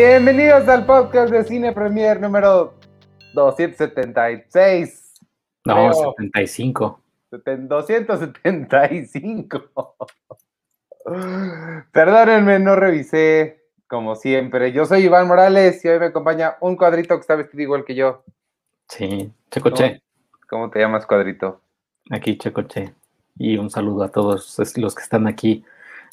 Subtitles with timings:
[0.00, 2.74] Bienvenidos al podcast de Cine Premier número
[3.34, 5.12] 276.
[5.64, 5.92] No, Creo.
[6.16, 7.00] 75.
[7.32, 9.96] Seten- 275.
[11.90, 14.70] Perdónenme, no revisé como siempre.
[14.70, 17.96] Yo soy Iván Morales y hoy me acompaña un cuadrito que está vestido igual que
[17.96, 18.22] yo.
[18.88, 20.00] Sí, Checoche.
[20.48, 21.60] ¿Cómo te llamas, cuadrito?
[22.12, 22.94] Aquí Checoche.
[23.36, 25.64] Y un saludo a todos los que están aquí.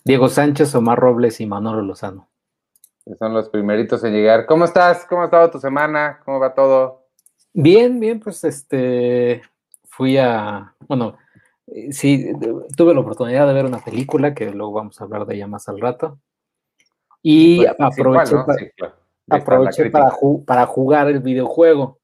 [0.03, 2.27] Diego Sánchez, Omar Robles y Manolo Lozano.
[3.19, 4.45] Son los primeritos en llegar.
[4.45, 5.05] ¿Cómo estás?
[5.05, 6.19] ¿Cómo ha estado tu semana?
[6.25, 7.05] ¿Cómo va todo?
[7.53, 9.41] Bien, bien, pues este
[9.87, 11.15] fui a, bueno,
[11.67, 12.25] eh, sí,
[12.75, 15.69] tuve la oportunidad de ver una película que luego vamos a hablar de ella más
[15.69, 16.19] al rato.
[17.21, 18.45] Y Pues, aproveché, igual, ¿no?
[18.45, 18.95] pa- Sí, claro.
[18.95, 21.99] Ahí está la aproveché para, ju- para jugar el videojuego.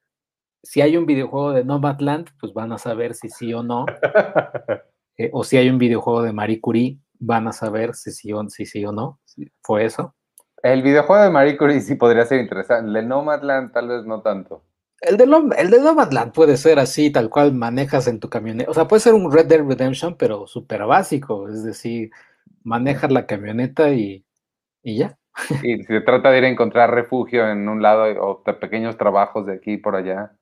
[0.63, 3.85] Si hay un videojuego de Nomadland, pues van a saber si sí o no.
[5.17, 8.47] Eh, o si hay un videojuego de Marie Curie, van a saber si sí o,
[8.49, 9.19] si sí o no.
[9.61, 10.15] Fue eso.
[10.63, 12.87] El videojuego de Marie Curie sí podría ser interesante.
[12.87, 14.63] El de Nomadland tal vez no tanto.
[15.01, 15.23] El de,
[15.57, 18.69] el de Nomadland puede ser así, tal cual manejas en tu camioneta.
[18.69, 21.49] O sea, puede ser un Red Dead Redemption, pero súper básico.
[21.49, 22.11] Es decir,
[22.63, 24.23] manejas la camioneta y,
[24.83, 25.17] y ya.
[25.63, 29.45] Y se trata de ir a encontrar refugio en un lado o de pequeños trabajos
[29.47, 30.33] de aquí y por allá.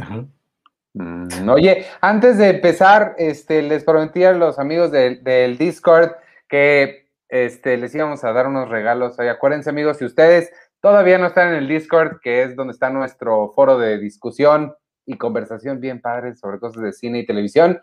[0.00, 0.26] Ajá.
[0.94, 6.10] Mm, Oye, antes de empezar, este, les prometí a los amigos del, del Discord
[6.48, 7.01] que
[7.32, 9.18] este, les íbamos a dar unos regalos.
[9.18, 12.90] Oye, acuérdense, amigos, si ustedes todavía no están en el Discord, que es donde está
[12.90, 14.74] nuestro foro de discusión
[15.06, 17.80] y conversación bien padre sobre cosas de cine y televisión,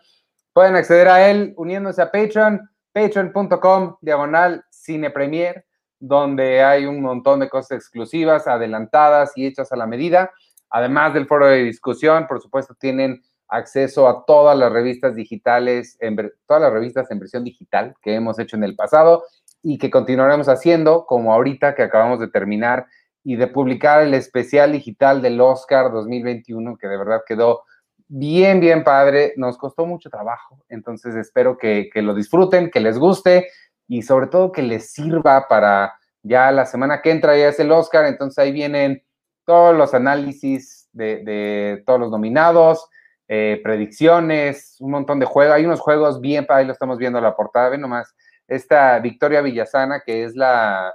[0.52, 5.66] pueden acceder a él uniéndose a Patreon, patreon.com, diagonal Cine Premier,
[5.98, 10.30] donde hay un montón de cosas exclusivas, adelantadas y hechas a la medida.
[10.70, 16.32] Además del foro de discusión, por supuesto, tienen acceso a todas las revistas digitales, en
[16.46, 19.24] todas las revistas en versión digital que hemos hecho en el pasado
[19.62, 22.86] y que continuaremos haciendo, como ahorita que acabamos de terminar
[23.22, 27.64] y de publicar el especial digital del Oscar 2021, que de verdad quedó
[28.08, 29.34] bien, bien padre.
[29.36, 33.48] Nos costó mucho trabajo, entonces espero que, que lo disfruten, que les guste
[33.86, 37.72] y sobre todo que les sirva para ya la semana que entra, ya es el
[37.72, 39.02] Oscar, entonces ahí vienen
[39.44, 42.88] todos los análisis de, de todos los nominados,
[43.32, 45.54] eh, predicciones, un montón de juegos.
[45.54, 48.12] Hay unos juegos bien, ahí lo estamos viendo en la portada, ven nomás.
[48.50, 50.92] Esta Victoria Villazana, que es la,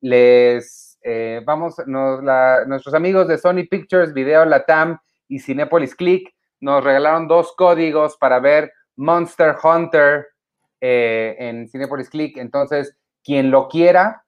[0.00, 2.22] Les eh, vamos, nos,
[2.66, 4.98] nuestros amigos de Sony Pictures, Video Latam
[5.28, 10.26] y Cinepolis Click nos regalaron dos códigos para ver Monster Hunter
[10.80, 12.36] eh, en Cinepolis Click.
[12.38, 14.24] Entonces, quien lo quiera,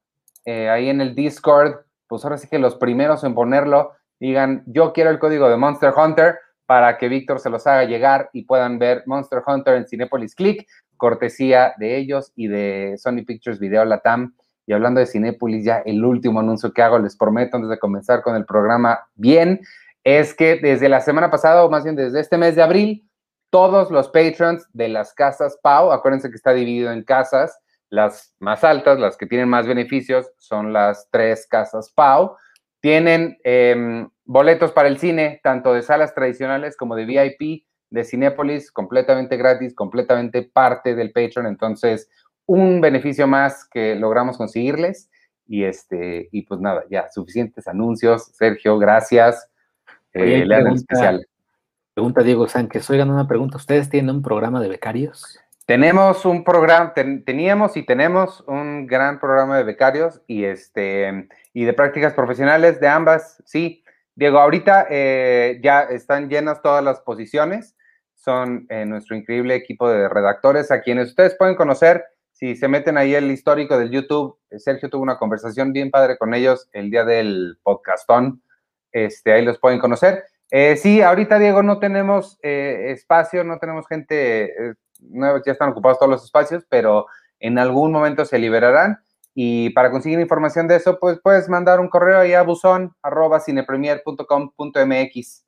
[0.49, 4.95] eh, ahí en el Discord, pues ahora sí que los primeros en ponerlo, digan, yo
[4.95, 8.79] quiero el código de Monster Hunter para que Víctor se los haga llegar y puedan
[8.79, 10.67] ver Monster Hunter en Cinepolis Click,
[10.97, 14.35] cortesía de ellos y de Sony Pictures Video Latam.
[14.65, 18.23] Y hablando de Cinepolis, ya el último anuncio que hago, les prometo antes de comenzar
[18.23, 19.61] con el programa bien,
[20.03, 23.07] es que desde la semana pasada, o más bien desde este mes de abril,
[23.51, 27.59] todos los patrons de las casas Pau, acuérdense que está dividido en casas,
[27.91, 32.37] las más altas, las que tienen más beneficios, son las tres casas Pau,
[32.81, 38.71] tienen eh, boletos para el cine, tanto de salas tradicionales como de VIP, de Cinépolis,
[38.71, 41.47] completamente gratis, completamente parte del Patreon.
[41.47, 42.09] Entonces,
[42.47, 45.11] un beneficio más que logramos conseguirles.
[45.47, 48.27] Y este, y pues nada, ya, suficientes anuncios.
[48.35, 49.49] Sergio, gracias.
[50.13, 51.27] Eh, especial.
[51.95, 52.89] Pregunta Diego Sánchez.
[52.91, 53.57] Oigan, una pregunta.
[53.57, 55.41] ¿Ustedes tienen un programa de becarios?
[55.69, 61.75] Tenemos un programa, teníamos y tenemos un gran programa de becarios y este y de
[61.75, 63.85] prácticas profesionales de ambas, sí.
[64.15, 67.77] Diego, ahorita eh, ya están llenas todas las posiciones.
[68.15, 72.97] Son eh, nuestro increíble equipo de redactores a quienes ustedes pueden conocer si se meten
[72.97, 74.39] ahí el histórico del YouTube.
[74.57, 78.43] Sergio tuvo una conversación bien padre con ellos el día del podcastón.
[78.91, 80.25] Este, ahí los pueden conocer.
[80.51, 86.25] Eh, sí, ahorita, Diego, no tenemos espacio, no tenemos gente ya están ocupados todos los
[86.25, 87.07] espacios, pero
[87.41, 89.01] en algún momento se liberarán.
[89.35, 93.41] Y para conseguir información de eso, pues puedes mandar un correo ahí a buzón arroba
[93.41, 95.45] cinepremier.com.mx.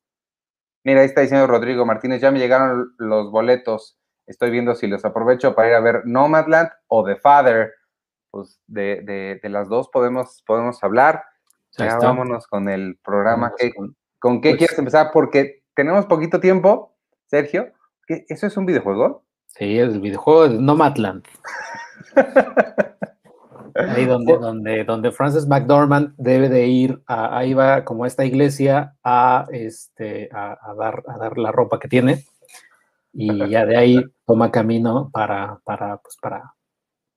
[0.84, 3.98] Mira, ahí está diciendo Rodrigo Martínez, ya me llegaron los boletos.
[4.26, 7.72] Estoy viendo si los aprovecho para ir a ver Nomadland o The Father.
[8.30, 11.24] Pues de, las dos podemos, podemos hablar.
[11.76, 13.52] Ya, vámonos con el programa.
[14.20, 15.10] ¿Con, qué pues quieres empezar?
[15.12, 17.72] Porque tenemos poquito tiempo, Sergio.
[18.06, 19.24] ¿Eso es un videojuego?
[19.56, 21.24] Sí, el videojuego de Nomadland.
[23.74, 29.46] Ahí donde, donde, donde Francis McDormand debe de ir, ahí va como esta iglesia a,
[29.52, 32.24] este, a, dar, a dar la ropa que tiene
[33.12, 36.54] y ya de ahí toma camino para, para, pues para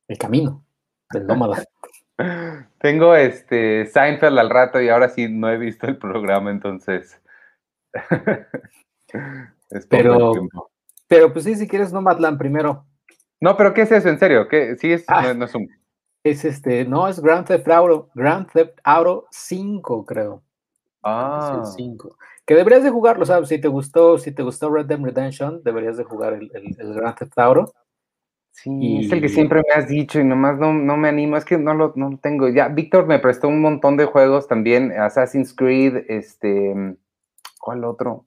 [0.07, 0.63] el camino
[1.11, 1.63] del nómada.
[2.79, 7.19] Tengo este Seinfeld al rato y ahora sí no he visto el programa, entonces.
[9.89, 10.33] Pero,
[11.13, 12.85] pero pues sí, si quieres Nomadland primero.
[13.39, 14.09] No, pero ¿qué es eso?
[14.09, 14.75] En serio, ¿qué?
[14.77, 15.33] Sí, es, ah.
[15.33, 15.69] no, es un...
[16.23, 20.41] Es este, no, es Grand Theft Auto, Grand Theft Auto 5, creo.
[21.03, 21.61] Ah.
[21.61, 22.17] Es el 5.
[22.45, 23.49] Que deberías de jugarlo, ¿sabes?
[23.49, 27.15] Si te gustó, si te gustó Red Dead Redemption, deberías de jugar el, el, Grand
[27.15, 27.73] Theft Auto.
[28.49, 31.45] Sí, es el que siempre me has dicho y nomás no, no me animo, es
[31.45, 32.49] que no lo, no lo tengo.
[32.49, 36.95] Ya, Víctor me prestó un montón de juegos también, Assassin's Creed, este,
[37.59, 38.25] ¿cuál otro?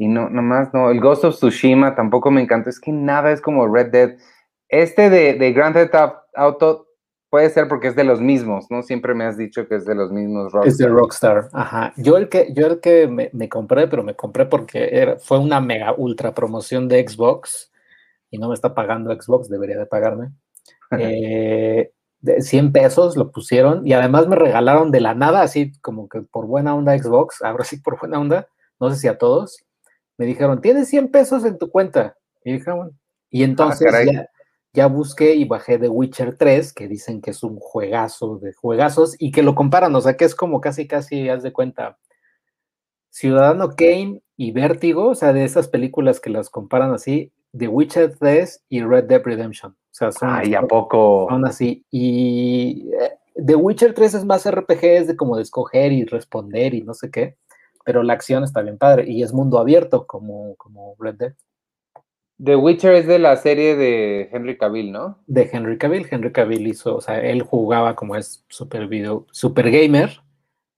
[0.00, 3.40] Y no, nomás no, el Ghost of Tsushima tampoco me encantó, es que nada es
[3.40, 4.16] como Red Dead.
[4.68, 5.92] Este de, de Grand Theft
[6.36, 6.86] Auto
[7.30, 8.84] puede ser porque es de los mismos, ¿no?
[8.84, 10.68] Siempre me has dicho que es de los mismos Rockstar.
[10.68, 11.92] Es de Rockstar, ajá.
[11.96, 15.60] Yo el que, yo el que me, compré, pero me compré porque era, fue una
[15.60, 17.72] mega ultra promoción de Xbox
[18.30, 20.30] y no me está pagando Xbox, debería de pagarme.
[20.98, 26.08] Eh, de 100 pesos lo pusieron y además me regalaron de la nada, así como
[26.08, 28.48] que por buena onda Xbox, ahora sí por buena onda,
[28.80, 29.66] no sé si a todos,
[30.18, 32.16] me dijeron, tienes 100 pesos en tu cuenta.
[32.44, 32.92] Y dije, ah, bueno.
[33.30, 33.88] Y entonces
[34.72, 39.16] ya, busqué y bajé The Witcher 3, que dicen que es un juegazo de juegazos
[39.18, 41.98] y que lo comparan, o sea que es como casi, casi, haz de cuenta,
[43.10, 48.16] Ciudadano Kane y Vértigo, o sea, de esas películas que las comparan así, The Witcher
[48.18, 49.72] 3 y Red Dead Redemption.
[49.72, 51.26] O sea, son, Ay, ¿a poco?
[51.28, 51.84] Son así.
[51.90, 56.74] Y eh, The Witcher 3 es más RPG, es de como de escoger y responder
[56.74, 57.36] y no sé qué
[57.88, 61.32] pero la acción está bien padre y es mundo abierto como, como Red Dead.
[62.36, 65.20] The Witcher es de la serie de Henry Cavill, ¿no?
[65.26, 66.06] De Henry Cavill.
[66.10, 70.20] Henry Cavill hizo, o sea, él jugaba como es super video, super gamer.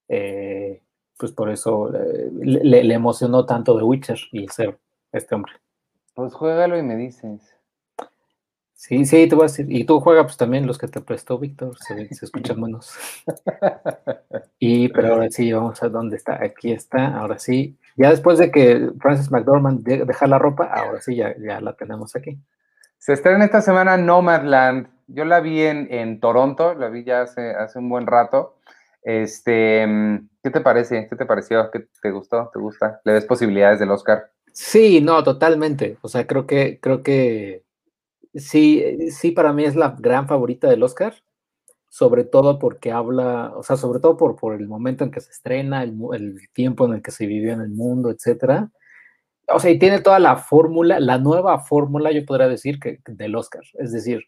[0.06, 0.84] Eh,
[1.18, 4.78] pues por eso eh, le, emocionó tanto The Witcher y ser
[5.10, 5.54] este hombre.
[6.14, 7.40] Pues juégalo y me dices.
[8.80, 9.66] Sí, sí, te voy a decir.
[9.68, 12.94] Y tú juegas pues también los que te prestó Víctor, se, escuchan buenos.
[14.58, 16.42] y, pero ahora sí, vamos a dónde está.
[16.42, 17.76] Aquí está, ahora sí.
[17.96, 22.16] Ya después de que Francis McDormand deja la ropa, ahora sí ya, ya la tenemos
[22.16, 22.38] aquí.
[22.96, 24.88] Se estrena esta semana Nomadland.
[25.08, 28.56] Yo la vi en, Toronto, la vi ya hace, hace un buen rato.
[29.02, 29.86] Este,
[30.42, 31.06] ¿qué te parece?
[31.06, 31.70] ¿Qué te pareció?
[31.70, 32.50] ¿Qué te gustó?
[32.50, 33.02] ¿Te gusta?
[33.04, 34.30] ¿Le ves posibilidades del Oscar?
[34.54, 35.98] Sí, no, totalmente.
[36.00, 37.62] O sea, creo que, creo que
[38.34, 41.14] sí, eh, sí, para mí es la gran favorita del Oscar,
[41.88, 45.30] sobre todo porque habla, o sea, sobre todo por, por el momento en que se
[45.30, 48.70] estrena, el, tiempo en el que se vivió en el mundo, etcétera.
[49.48, 53.34] O sea, y tiene toda la fórmula, la nueva fórmula, yo podría decir, que del
[53.34, 53.62] Oscar.
[53.74, 54.22] Es decir,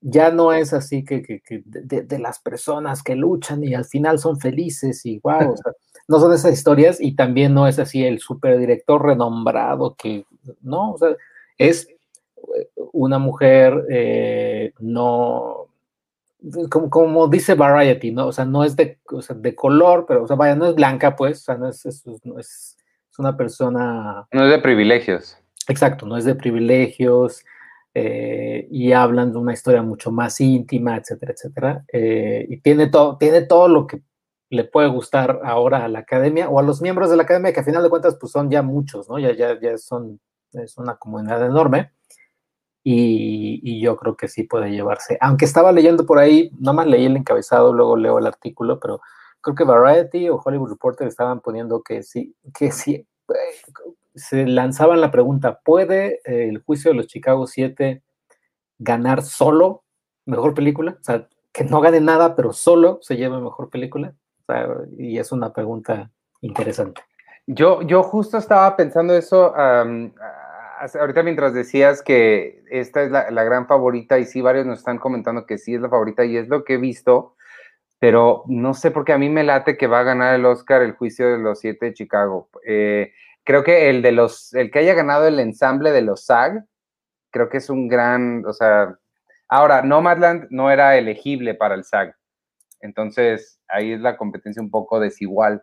[0.00, 4.38] ya no es así que, que, de, las personas que luchan y al final son
[4.38, 5.72] felices y wow, o sea,
[6.08, 10.24] no son esas historias y también no es así el superdirector renombrado que,
[10.62, 11.16] no, o sea,
[11.58, 11.88] es
[12.92, 15.68] una mujer eh, no,
[16.70, 18.28] como, como, dice Variety, ¿no?
[18.28, 18.98] O sea, no es de,
[19.36, 22.04] de color, pero, o sea, vaya, no es blanca, pues, o sea, no es, es,
[22.38, 22.76] es,
[23.18, 24.26] una persona...
[24.30, 25.38] No es de privilegios.
[25.68, 27.44] Exacto, no es de privilegios,
[27.94, 33.16] eh, y hablan de una historia mucho más íntima, etcétera, etcétera, eh, y tiene todo,
[33.16, 34.02] tiene todo lo que
[34.50, 37.60] le puede gustar ahora a la academia o a los miembros de la academia, que
[37.60, 39.18] a final de cuentas, pues son ya muchos, ¿no?
[39.18, 40.20] Ya, ya, ya son
[40.52, 41.92] es una comunidad enorme.
[42.88, 45.18] Y, yo creo que sí puede llevarse.
[45.20, 49.00] Aunque estaba leyendo por ahí, más leí el encabezado, luego leo el artículo, pero
[49.40, 53.34] creo que Variety o Hollywood Reporter estaban poniendo que sí, que sí, eh,
[54.14, 58.04] se lanzaban la pregunta, ¿puede el juicio de los Chicago 7
[58.78, 59.82] ganar solo
[60.24, 60.96] mejor película?
[61.00, 64.14] O sea, que no gane nada, pero solo se lleve mejor película.
[64.96, 67.02] y es una pregunta interesante.
[67.48, 69.52] Yo, yo justo estaba pensando eso
[70.94, 75.46] ahorita mientras decías que esta es la, gran favorita y sí, varios nos están comentando
[75.46, 77.36] que sí es la favorita y es lo que he visto,
[77.98, 80.82] pero no sé por qué a mí me late que va a ganar el Oscar
[80.82, 82.50] el juicio de los siete de Chicago.
[82.66, 83.12] Eh,
[83.44, 86.64] creo que el de los, el que haya ganado el ensamble de los SAG,
[87.30, 88.98] creo que es un gran, o sea,
[89.48, 92.14] ahora, Nomadland no era elegible para el SAG,
[92.80, 95.62] entonces ahí es la competencia un poco desigual,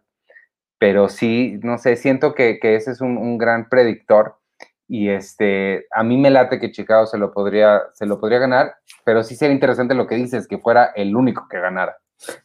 [0.79, 4.37] pero sí, no sé, siento que, ese es un gran predictor
[4.87, 8.75] y este, a mí me late que Chicago se lo podría, se lo podría ganar,
[9.05, 11.97] pero sí sería interesante lo que dices, que fuera el único que ganara.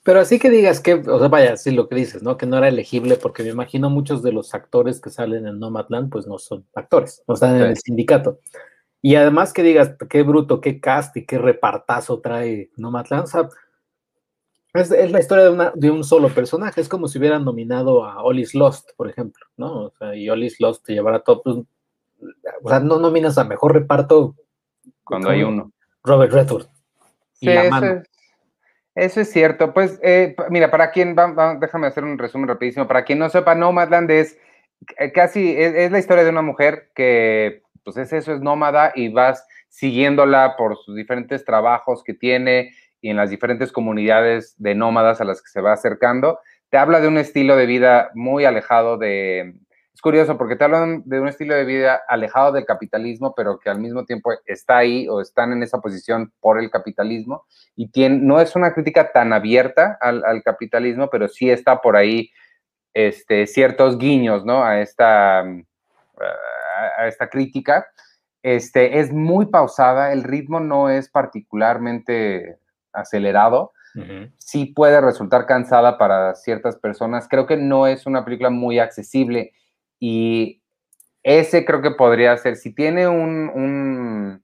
[0.03, 2.37] Pero así que digas que, o sea, vaya, sí lo que dices, ¿no?
[2.37, 6.11] Que no era elegible, porque me imagino muchos de los actores que salen en Nomadland,
[6.11, 8.41] pues no son actores, no están en el sindicato.
[9.01, 13.49] Y además que digas, qué bruto, qué cast y qué repartazo trae Nomadland, o sea,
[14.75, 18.23] es, la historia de, una, de, un solo personaje, es como si hubieran nominado a
[18.23, 19.87] Ollie's Lost, por ejemplo, ¿no?
[19.87, 21.57] O sea, y Ollie's Lost te llevará todo, pues,
[22.63, 24.35] o sea, no nominas a mejor reparto
[25.05, 25.73] cuando hay uno.
[26.05, 26.67] Robert Redford.
[27.35, 27.49] Sí,
[28.95, 29.73] eso, es, cierto.
[29.73, 32.89] Pues, eh, mira, para quien, va, déjame hacer un resumen rapidísimo.
[32.89, 34.39] Para quien no sepa, Nomadland es
[34.99, 39.09] eh, casi, es, la historia de una mujer que, pues es eso, es nómada y
[39.09, 45.21] vas siguiéndola por sus diferentes trabajos que tiene y en las diferentes comunidades de nómadas
[45.21, 46.41] a las que se va acercando.
[46.71, 49.55] Te habla de un estilo de vida muy alejado de,
[49.99, 53.69] es curioso porque te hablan de un estilo de vida alejado del capitalismo, pero que
[53.69, 57.47] al mismo tiempo está ahí o están en esa posición por el capitalismo.
[57.75, 62.31] Y tiene, no es una crítica tan abierta al, capitalismo, pero sí está por ahí
[62.95, 64.63] este, ciertos guiños ¿no?
[64.63, 67.89] a, esta, a esta crítica.
[68.41, 72.61] Este, es muy pausada, el ritmo no es particularmente
[72.93, 73.73] acelerado.
[74.37, 77.27] Sí puede resultar cansada para ciertas personas.
[77.27, 79.55] Creo que no es una película muy accesible
[79.99, 80.63] y
[81.23, 84.43] ese creo que podría ser, si tiene un,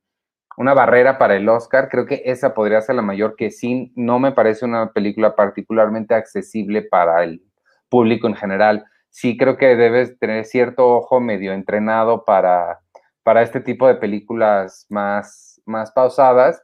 [0.57, 4.19] una barrera para el Oscar, creo que esa podría ser la mayor, que sí, no
[4.19, 7.43] me parece una película particularmente accesible para el
[7.89, 8.85] público en general.
[9.11, 12.81] Sí creo que debes tener cierto ojo medio entrenado para,
[13.23, 16.63] para este tipo de películas más, más pausadas.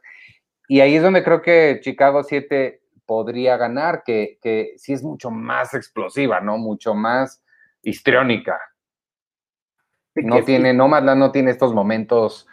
[0.67, 5.31] Y ahí es donde creo que Chicago 7 podría ganar, que, que sí es mucho
[5.31, 6.57] más explosiva, ¿no?
[6.57, 7.43] Mucho más
[7.81, 8.59] histriónica.
[10.23, 12.47] No tiene, Nomadland no tiene estos momentos.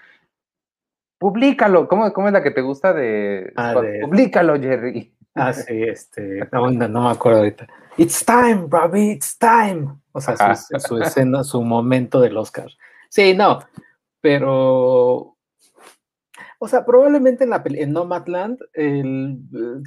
[1.19, 1.89] Publícalo.
[1.89, 5.13] ¿Cómo, ¿Cómo, es la que te gusta de, ah, Publícalo, Jerry.
[5.35, 6.49] Ah, sí, este.
[6.53, 7.67] No, no, me acuerdo ahorita.
[7.97, 9.89] It's time, Robbie, it's time.
[10.13, 12.71] O sea, su, escena, su momento del Oscar.
[13.09, 13.61] Sí, no,
[14.21, 15.37] pero.
[16.61, 19.39] O sea, probablemente en, la, en Nomadland, el,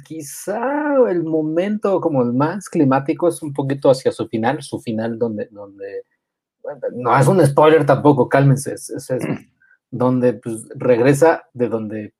[0.06, 5.18] quizá el momento como el más climático es un poquito hacia su final, su final
[5.18, 6.04] donde, donde
[6.92, 8.92] no es un spoiler tampoco, cálmense, es,
[9.90, 12.14] donde pues, regresa de donde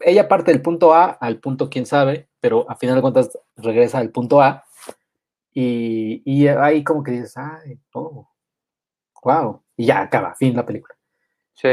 [0.00, 3.98] ella parte del punto A al punto quién sabe, pero a final de cuentas regresa
[3.98, 4.64] al punto A
[5.54, 8.28] y, y ahí como que dices, ay, oh,
[9.22, 10.94] wow, y ya acaba, fin la película.
[11.54, 11.68] Sí.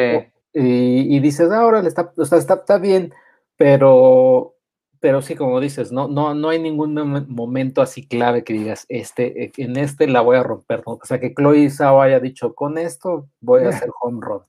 [0.53, 3.13] Y, y dices, ahora está, está, está bien,
[3.55, 4.55] pero
[4.99, 6.93] pero sí, como dices, no, no, no hay ningún
[7.29, 11.19] momento así clave que digas, este, eh, en este la voy a romper, O sea,
[11.19, 14.41] que Chloe Zhao haya dicho, con esto voy a hacer home run.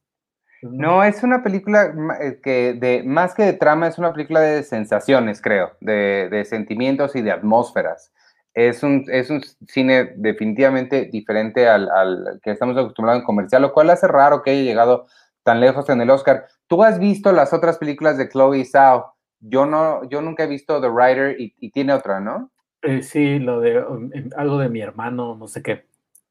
[0.62, 4.62] No, es una película eh, que de, más que de trama, es una película de
[4.62, 8.12] sensaciones, creo, de, sentimientos y de atmósferas.
[8.52, 13.72] Es un, es un cine definitivamente diferente al, al, que estamos acostumbrados en comercial, lo
[13.72, 15.06] cual hace raro que haya llegado
[15.44, 16.46] tan lejos en el Oscar.
[16.66, 19.14] ¿Tú has visto las otras películas de Chloe Zhao?
[19.40, 22.50] Yo no, yo nunca he visto The Rider y, tiene otra, ¿no?
[22.82, 25.86] Eh, sí, lo de um, em, algo de mi hermano, no sé qué.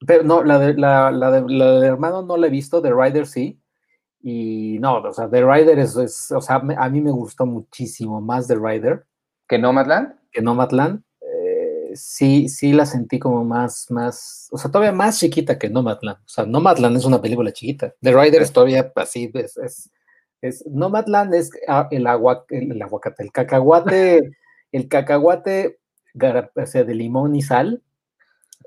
[0.06, 2.94] Pero no, la de, la, la de, la de hermano no la he visto, The
[2.94, 3.60] Rider sí.
[4.22, 5.96] Y no, o sea, The Rider es,
[6.32, 9.06] o sea, a mí me gustó muchísimo más The Rider.
[9.48, 10.16] ¿Que Nomadland?
[10.32, 11.04] Que Nomadland.
[11.22, 16.18] Eh, sí, sí la sentí como más, más, o sea, todavía más chiquita que Nomadland.
[16.18, 17.94] O sea, Nomadland es una película chiquita.
[18.02, 19.90] The Rider es todavía así, es es,
[20.70, 24.32] Nomadland es ah, el, agua, el, aguacate, el cacahuate,
[24.72, 25.80] el cacahuate
[26.56, 27.82] o sea, de limón y sal,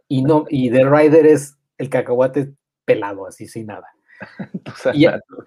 [0.09, 2.53] y no, y The Rider es el cacahuate
[2.85, 3.87] pelado, así sin nada.
[4.95, 5.07] y,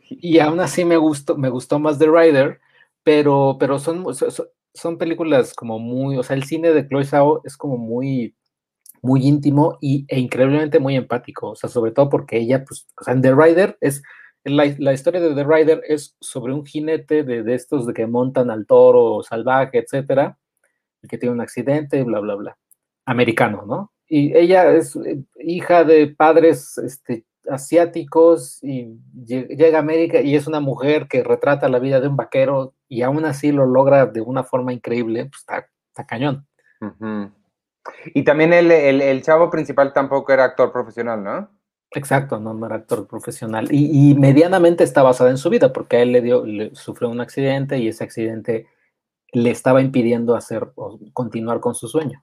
[0.09, 2.59] y, aún así me gustó, me gustó más The Rider,
[3.03, 4.05] pero, pero son,
[4.73, 8.35] son, películas como muy, o sea, el cine de Chloe Zhao es como muy,
[9.01, 13.03] muy íntimo y, e increíblemente muy empático, o sea, sobre todo porque ella, pues, o
[13.03, 14.01] sea, en The Rider es,
[14.45, 18.65] la, historia de The Rider es sobre un jinete de, estos de que montan al
[18.65, 20.37] toro salvaje, etcétera,
[21.09, 22.57] que tiene un accidente, bla, bla, bla.
[23.05, 23.91] Americano, ¿no?
[24.07, 30.47] Y ella es eh, hija de padres este, asiáticos y llega a América y es
[30.47, 34.21] una mujer que retrata la vida de un vaquero y aún así lo logra de
[34.21, 36.45] una forma increíble, pues está, está cañón.
[38.13, 41.49] Y también el, chavo principal tampoco era actor profesional, ¿no?
[41.95, 43.67] Exacto, no, no era actor profesional.
[43.71, 47.09] Y, y, medianamente está basada en su vida, porque a él le dio, le sufrió
[47.09, 48.67] un accidente y ese accidente
[49.31, 52.21] le estaba impidiendo hacer o continuar con su sueño.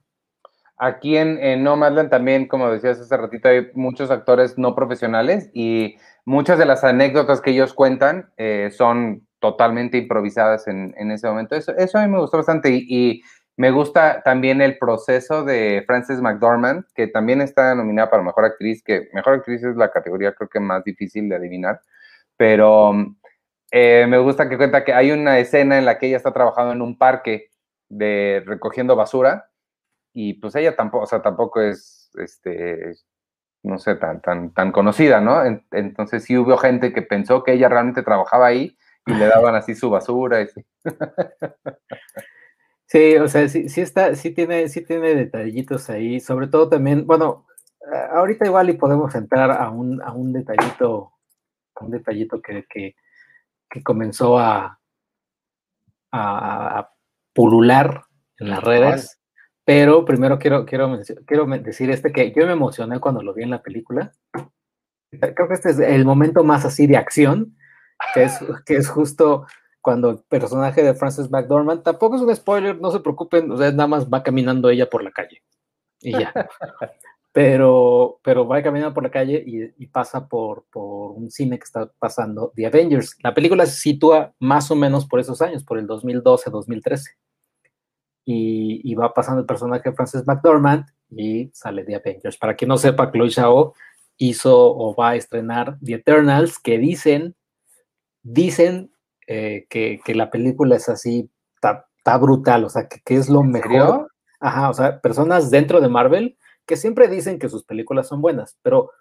[0.77, 5.95] Aquí en, en Nomadland también, como decías hace ratito, hay muchos actores no profesionales y
[6.25, 11.55] muchas de las anécdotas que ellos cuentan eh, son totalmente improvisadas en, en, ese momento.
[11.55, 13.21] Eso, eso a mí me gustó bastante y, y,
[13.55, 18.83] me gusta también el proceso de Frances McDormand, que también está nominada para Mejor Actriz,
[18.83, 21.81] que Mejor Actriz es la categoría creo que más difícil de adivinar,
[22.35, 22.93] pero
[23.71, 26.73] eh, me gusta que cuenta que hay una escena en la que ella está trabajando
[26.73, 27.51] en un parque
[27.89, 29.49] de recogiendo basura
[30.13, 32.93] y pues ella tampoco, o sea, tampoco es, este,
[33.63, 35.43] no sé, tan, tan, tan conocida, ¿no?
[35.71, 39.75] entonces sí hubo gente que pensó que ella realmente trabajaba ahí y le daban así
[39.75, 40.47] su basura y
[42.93, 43.17] sí.
[43.17, 47.45] O sea, sí, sí está, sí tiene, sí tiene detallitos ahí, sobre todo también, bueno,
[48.11, 51.11] ahorita igual y podemos entrar a un, a un detallito,
[51.81, 52.95] un detallito que, que,
[53.69, 54.79] que comenzó a,
[56.11, 56.89] a,
[57.33, 58.05] pulular
[58.37, 59.19] en las redes.
[59.65, 63.49] Pero primero quiero, quiero, quiero decir este que yo me emocioné cuando lo vi en
[63.49, 64.11] la película.
[65.09, 67.55] Creo que este es el momento más así de acción,
[68.13, 69.47] que es, que es justo
[69.83, 73.69] cuando el personaje de Frances McDormand, tampoco es un spoiler, no se preocupen, o sea,
[73.71, 75.43] nada más va caminando ella por la calle
[75.99, 76.33] y ya.
[77.33, 81.65] pero, pero va caminando por la calle y, y pasa por, por, un cine que
[81.65, 83.17] está pasando, The Avengers.
[83.21, 87.01] La película se sitúa más o menos por esos años, por el 2012-2013.
[88.25, 92.37] Y, y, va pasando el personaje de Frances McDormand y sale The Avengers.
[92.37, 93.73] Para quien no sepa, Chloe Zhao
[94.15, 97.35] hizo o va a estrenar The Eternals, que dicen,
[98.21, 98.92] dicen
[99.27, 103.43] eh, que, que, la película es así, está brutal, o sea, que, que es lo
[103.43, 104.09] mejor.
[104.39, 108.57] Ajá, o sea, personas dentro de Marvel que siempre dicen que sus películas son buenas,
[108.61, 108.91] pero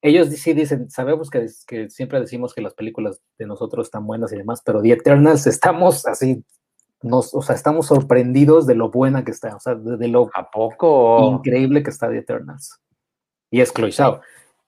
[0.00, 4.32] ellos sí dicen, sabemos que, que, siempre decimos que las películas de nosotros están buenas
[4.32, 6.44] y demás, pero The Eternals estamos así,
[7.02, 10.30] nos, o sea, estamos sorprendidos de lo buena que está, o sea, de, de lo
[10.34, 11.32] ¿A poco?
[11.32, 12.80] increíble que está The Eternals.
[13.50, 14.20] Y es Chloe Zhao.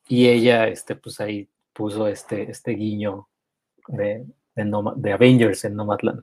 [0.09, 3.29] Y ella, este, pues ahí puso este, este guiño
[3.89, 6.21] de, de, Avengers en Nomadland.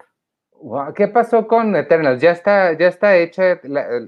[0.96, 2.22] ¿Qué pasó con Eternals?
[2.22, 3.60] ¿Ya está, ya está hecha?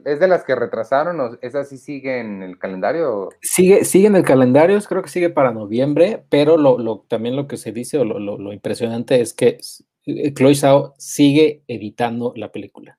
[0.05, 3.29] ¿Es de las que retrasaron o esa sí sigue en el calendario?
[3.41, 7.47] Sigue, sigue en el calendario, creo que sigue para noviembre, pero lo, lo también lo
[7.47, 9.59] que se dice o lo, lo, lo, impresionante es que
[10.05, 12.97] eh, Chloe Zhao sigue editando la película.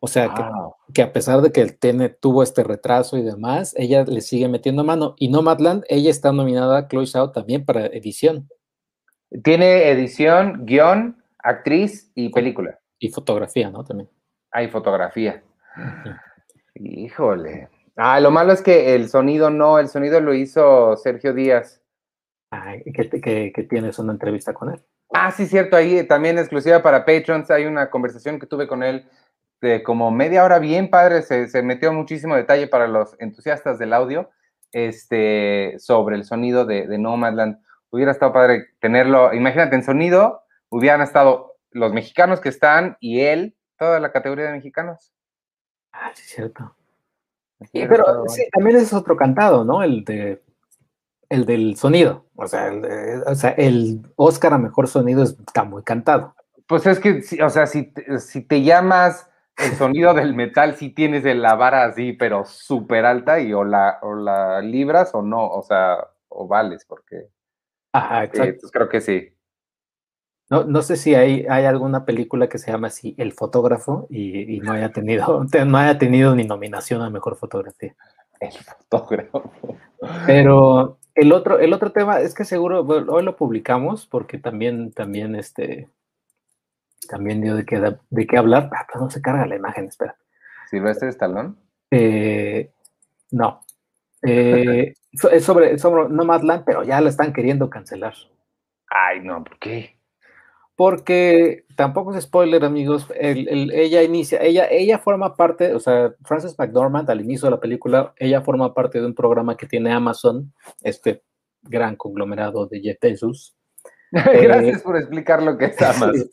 [0.00, 0.42] O sea, que,
[0.92, 4.48] que, a pesar de que el tiene, tuvo este retraso y demás, ella le sigue
[4.48, 5.14] metiendo mano.
[5.18, 8.48] Y Nomadland, ella está nominada, Chloe Zhao, también para edición.
[9.42, 12.78] Tiene edición, guion, actriz y película.
[12.98, 13.84] Y fotografía, ¿no?
[13.84, 14.08] También.
[14.50, 15.42] Hay fotografía.
[16.74, 17.68] Híjole.
[17.96, 21.82] Ah, lo malo es que el sonido no, el sonido lo hizo Sergio Díaz.
[22.50, 24.80] Ah, que, que, que tienes una entrevista con él.
[25.12, 27.50] Ah, sí, cierto, ahí también exclusiva para Patrons.
[27.50, 29.08] Hay una conversación que tuve con él
[29.60, 33.92] de como media hora bien padre, se, se metió muchísimo detalle para los entusiastas del
[33.92, 34.30] audio
[34.72, 37.58] este, sobre el sonido de, de Nomadland.
[37.96, 43.56] Hubiera estado padre tenerlo, imagínate, en sonido hubieran estado los mexicanos que están y él,
[43.78, 45.12] toda la categoría de mexicanos.
[45.92, 46.76] Ah, sí, cierto.
[47.72, 49.82] Sí, pero sí, también es otro cantado, ¿no?
[49.82, 50.42] El de
[51.30, 52.26] el del sonido.
[52.36, 56.34] O sea, el, de, o sea, el Oscar a mejor sonido está muy cantado.
[56.66, 61.22] Pues es que, o sea, si, si te llamas el sonido del metal, si tienes
[61.22, 65.48] de la vara así, pero súper alta y o la, o la libras o no,
[65.48, 67.28] o sea, o vales, porque.
[67.96, 68.50] Ajá, exacto.
[68.50, 69.32] Eh, pues creo que sí.
[70.48, 74.56] No, no sé si hay, hay alguna película que se llama así El fotógrafo y,
[74.56, 77.96] y, no haya tenido, no haya tenido ni nominación a mejor fotografía.
[78.38, 79.50] El fotógrafo.
[80.26, 84.92] Pero el otro, el otro tema es que seguro, bueno, hoy lo publicamos porque también,
[84.92, 85.88] también este,
[87.08, 88.70] también dio de qué, de qué hablar.
[88.72, 90.16] Ah, pero no se carga la imagen, espera.
[90.70, 91.54] ¿Silvestre Stallone?
[91.90, 92.70] Eh,
[93.30, 93.62] no.
[94.22, 94.94] Eh,
[95.32, 98.14] es sobre, sobre Nomadland, pero ya la están queriendo cancelar.
[98.88, 99.96] Ay, no, ¿por qué?
[100.76, 103.06] Porque tampoco es spoiler, amigos.
[103.18, 108.12] ella inicia, ella, ella forma parte, o sea, Frances McDormand al inicio de la película,
[108.18, 110.52] ella forma parte de un programa que tiene Amazon,
[110.82, 111.22] este
[111.62, 113.56] gran conglomerado de Jeff Bezos.
[114.12, 116.30] Gracias por explicar lo que es Amazon.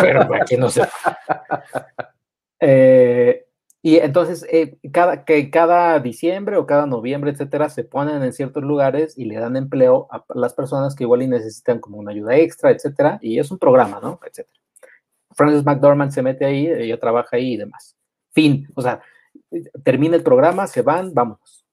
[0.00, 0.82] pero aquí no sé.
[2.64, 3.48] Eh,
[3.84, 8.62] y entonces, eh, cada, que cada diciembre o cada noviembre, etcétera, se ponen en ciertos
[8.62, 12.36] lugares y le dan empleo a las personas que igual y necesitan como una ayuda
[12.36, 13.18] extra, etcétera.
[13.20, 14.20] Y es un programa, ¿no?
[14.24, 14.56] Etcétera.
[15.32, 17.96] Frances McDormand se mete ahí, ella trabaja ahí y demás.
[18.30, 18.68] Fin.
[18.76, 19.02] O sea,
[19.82, 21.64] termina el programa, se van, vámonos.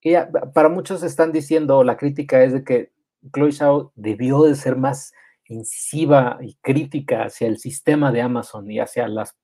[0.00, 0.14] Y
[0.54, 2.90] para muchos están diciendo, la crítica es de que
[3.34, 5.12] Chloe Zhao debió de ser más
[5.54, 9.36] incisiva y crítica hacia el sistema de Amazon y hacia, las,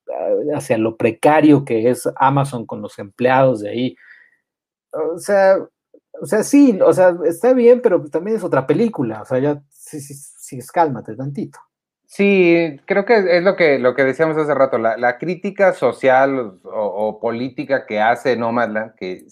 [0.54, 3.96] hacia lo precario que es Amazon con los empleados de ahí.
[4.92, 5.58] O sea,
[6.20, 9.22] o sea, sí, o sea, está bien, pero también es otra película.
[9.22, 11.58] O sea, ya sí, sí, sí cálmate tantito.
[12.06, 17.18] Sí, creo que es lo que, lo que decíamos hace rato, la, crítica social o,
[17.20, 19.26] política que hace Nomadland, que,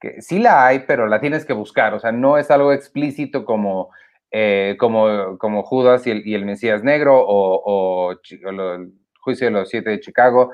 [0.00, 3.44] que sí la hay, pero la tienes que buscar, o sea, no es algo explícito
[3.44, 3.90] como
[4.30, 9.90] eh, como, como Judas y el, y Mesías Negro o, el Juicio de los Siete
[9.90, 10.52] de Chicago.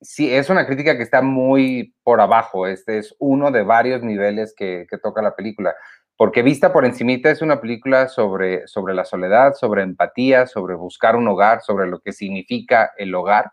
[0.00, 2.66] Sí, es una crítica que está muy por abajo.
[2.66, 5.74] Este es uno de varios niveles que, que toca la película.
[6.16, 11.14] Porque vista por encimita es una película sobre, sobre la soledad, sobre empatía, sobre buscar
[11.14, 13.52] un hogar, sobre lo que significa el hogar.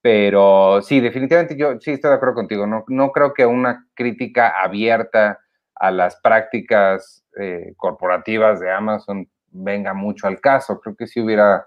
[0.00, 2.66] Pero sí, definitivamente yo sí estoy de acuerdo contigo.
[2.66, 5.40] No, no creo que una crítica abierta
[5.74, 10.80] a las prácticas eh, corporativas de Amazon venga mucho al caso.
[10.80, 11.66] Creo que sí hubiera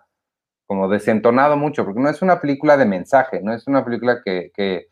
[0.65, 4.51] como desentonado mucho, porque no es una película de mensaje, no es una película que,
[4.55, 4.87] que,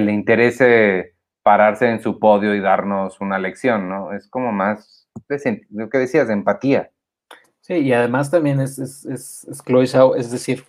[0.00, 4.12] le interese pararse en su podio y darnos una lección, ¿no?
[4.12, 5.08] Es como más
[5.70, 6.90] lo que decías, de empatía.
[7.62, 9.84] Sí, y además también es, es, es, es Chloe
[10.18, 10.64] es decir,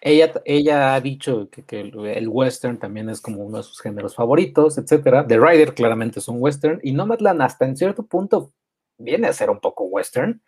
[0.00, 4.14] ella, ella ha dicho que, que, el western también es como uno de sus géneros
[4.14, 5.26] favoritos, etcétera.
[5.26, 8.52] The Rider claramente es un western y Nomadland hasta en cierto punto
[8.98, 10.42] viene a ser un poco western.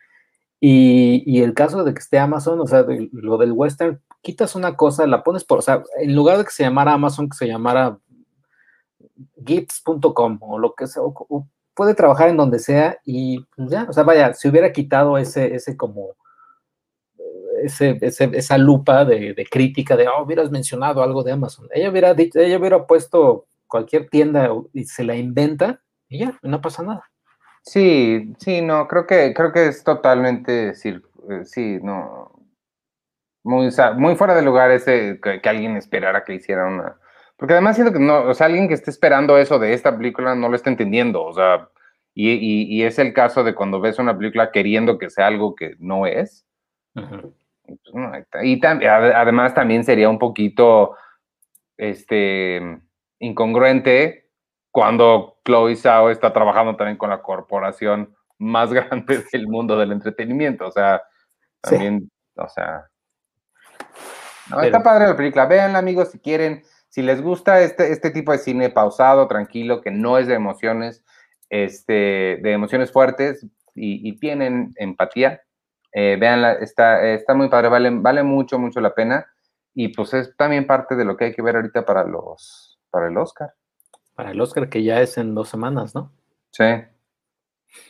[0.61, 4.77] Y, y el caso de que esté Amazon, o sea, lo del western, quitas una
[4.77, 7.47] cosa, la pones por, o sea, en lugar de que se llamara Amazon, que se
[7.47, 7.99] llamara
[9.45, 11.03] gifts.com o lo que sea,
[11.75, 15.55] puede trabajar en donde sea y pues ya, o sea, vaya, si hubiera quitado ese,
[15.55, 16.17] ese como
[17.63, 21.69] esa lupa de, crítica de, oh, hubieras mencionado algo de Amazon.
[21.73, 26.61] Ella hubiera, dicho, ella hubiera puesto cualquier tienda y se la inventa y ya, no
[26.61, 27.11] pasa nada.
[27.66, 30.94] Sí, sí, no, creo que, creo que es totalmente, sí,
[31.57, 32.31] eh, no,
[33.42, 36.96] muy, muy fuera de lugar ese que, alguien esperara que hiciera una,
[37.37, 40.37] porque además siento que no, o sea, alguien que esté esperando eso de esta película
[40.37, 41.68] no lo está entendiendo, o sea,
[42.14, 45.74] y, y, es el caso de cuando ves una película queriendo que sea algo que
[45.81, 46.46] no es.
[46.94, 47.35] Pues,
[48.42, 50.96] y además también sería un poquito
[51.76, 52.81] este,
[53.18, 54.31] incongruente
[54.70, 60.67] cuando Chloe Zhao está trabajando también con la corporación más grande del mundo del entretenimiento.
[60.67, 61.03] O sea,
[61.61, 62.87] también, o sea.
[64.63, 65.47] está padre la película.
[65.47, 66.63] Véanla, amigos, si quieren.
[66.89, 71.05] Si les gusta este, este tipo de cine pausado, tranquilo, que no es de emociones,
[71.51, 75.43] este, de emociones fuertes y, y tienen empatía,
[75.93, 79.27] eh, veanla, está, está muy padre, vale, vale mucho, mucho la pena.
[79.75, 83.09] Y pues es también parte de lo que hay que ver ahorita para los, para
[83.09, 83.53] el Oscar.
[84.16, 86.11] Para el Oscar, que ya es en dos semanas, ¿no?
[86.50, 86.64] Sí.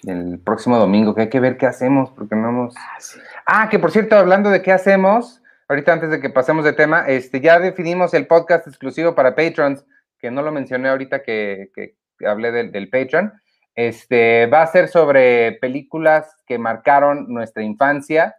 [0.05, 2.75] El próximo domingo, que hay que ver qué hacemos, porque no hemos.
[2.77, 2.99] Ah,
[3.47, 7.07] ah, que por cierto, hablando de qué hacemos, ahorita antes de que pasemos de tema,
[7.07, 9.87] este, ya definimos el podcast exclusivo para patrons,
[10.19, 13.33] que no lo mencioné ahorita que, que hablé del, del Patreon.
[13.77, 18.37] Este, va a ser sobre películas que marcaron nuestra infancia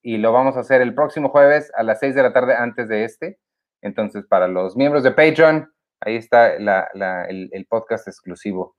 [0.00, 2.88] y lo vamos a hacer el próximo jueves a las 6 de la tarde antes
[2.88, 3.38] de este.
[3.82, 5.68] Entonces, para los miembros de Patreon,
[6.00, 8.76] ahí está el, podcast exclusivo.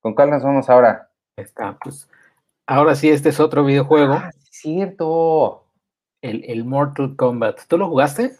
[0.00, 1.10] ¿Con cuál nos vamos ahora?
[1.36, 2.08] Está, pues.
[2.66, 4.14] Ahora sí, este es otro videojuego.
[4.14, 5.64] Ah, cierto.
[6.22, 7.60] El, el, Mortal Kombat.
[7.68, 8.36] ¿Tú lo jugaste?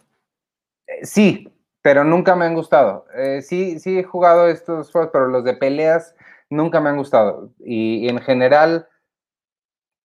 [0.87, 3.05] Eh, sí, pero nunca me han gustado.
[3.15, 6.15] Eh, sí, sí he jugado estos juegos, pero los de peleas
[6.49, 7.51] nunca me han gustado.
[7.59, 8.87] Y, en general,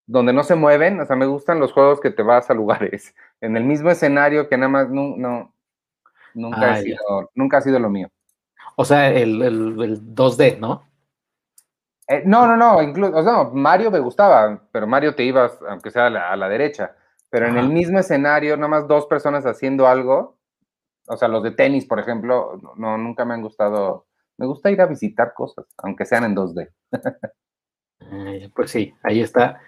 [0.06, 3.14] donde no se mueven, o sea, me gustan los juegos que te vas a lugares,
[3.40, 5.51] en el mismo escenario que nada más no, no
[6.34, 8.08] nunca, ha ah, sido, nunca ha sido lo mío.
[8.76, 9.76] O sea, el, el,
[10.14, 10.86] 2D, ¿no?
[12.08, 15.90] Eh, no, no, no, incluso, o sea, Mario me gustaba, pero Mario te ibas, aunque
[15.90, 16.96] sea a la, derecha,
[17.30, 20.36] pero en el mismo escenario, nada más dos personas haciendo algo,
[21.08, 24.06] o sea, los de tenis, por ejemplo, no, nunca me han gustado
[24.38, 26.70] Me gusta ir a visitar cosas, aunque sean en 2D.
[28.54, 29.60] pues sí, ahí está.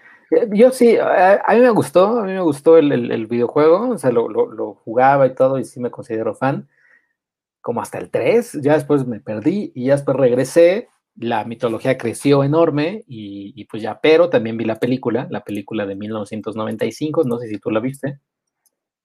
[0.52, 4.28] Yo sí, a, mí me gustó, a mí me gustó el, videojuego, o sea, lo,
[4.28, 6.68] lo, jugaba y todo, y sí me considero fan,
[7.60, 12.42] como hasta el 3, ya después me perdí y ya después regresé, la mitología creció
[12.44, 17.48] enorme y, pues ya, pero también vi la película, la película de 1995, no sé
[17.48, 18.18] si tú la viste.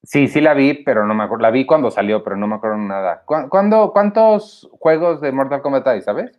[0.01, 2.55] Sí, sí la vi, pero no me acuerdo, la vi cuando salió, pero no me
[2.55, 3.23] acuerdo nada.
[3.25, 6.38] ¿Cuándo, ¿Cuántos juegos de Mortal Kombat hay, sabes?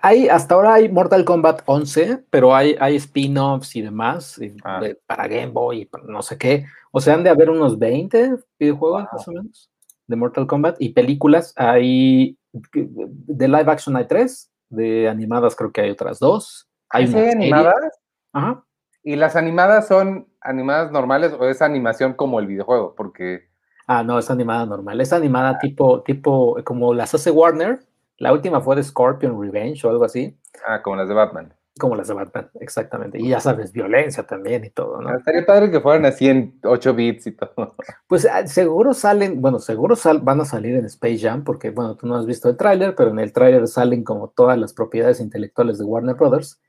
[0.00, 4.80] Hay, hasta ahora hay Mortal Kombat 11, pero hay, hay spin-offs y demás ah.
[5.06, 6.66] para Game Boy y no sé qué.
[6.92, 9.70] O sea, han de haber unos 20 videojuegos más o menos
[10.06, 11.52] de Mortal Kombat y películas.
[11.56, 16.68] Hay de live action hay tres, de animadas creo que hay otras dos.
[16.90, 17.98] Hay animadas?
[18.32, 18.64] Ajá.
[19.02, 22.94] ¿Y las animadas son animadas normales o es animación como el videojuego?
[22.94, 23.48] Porque...
[23.86, 25.00] Ah, no, es animada normal.
[25.00, 27.80] Es animada tipo, tipo, como las hace Warner,
[28.18, 30.36] la última fue de Scorpion Revenge o algo así.
[30.66, 31.54] Ah, como las de Batman.
[31.78, 33.18] Como las de Batman, exactamente.
[33.18, 35.16] Y ya sabes, violencia también y todo, ¿no?
[35.16, 37.74] Estaría padre que fueran así en 8 bits y todo.
[38.06, 42.06] Pues ah, seguro salen, bueno, seguro van a salir en Space Jam, porque, bueno, tú
[42.06, 45.78] no has visto el tráiler, pero en el tráiler salen como todas las propiedades intelectuales
[45.78, 46.60] de Warner Brothers.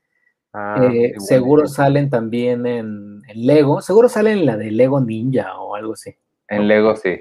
[0.54, 5.58] Ah, eh, seguro salen también en, en, Lego, seguro salen en la de Lego Ninja
[5.58, 6.16] o algo así.
[6.48, 7.20] En Lego, sí.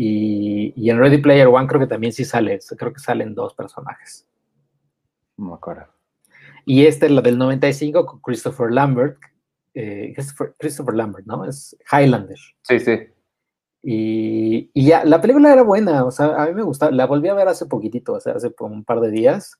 [0.00, 4.28] Y, en Ready Player One creo que también sí sale, creo que salen dos personajes.
[5.36, 5.86] No me acuerdo.
[6.64, 9.18] Y esta es la del 95 con Christopher Lambert.
[9.74, 10.14] Eh,
[10.58, 11.44] Christopher, Lambert, ¿no?
[11.44, 12.38] Es Highlander.
[12.62, 12.96] Sí, sí.
[13.82, 17.34] Y, ya, la película era buena, o sea, a mí me gustaba, la volví a
[17.34, 19.56] ver hace poquitito, o sea, hace un par de días,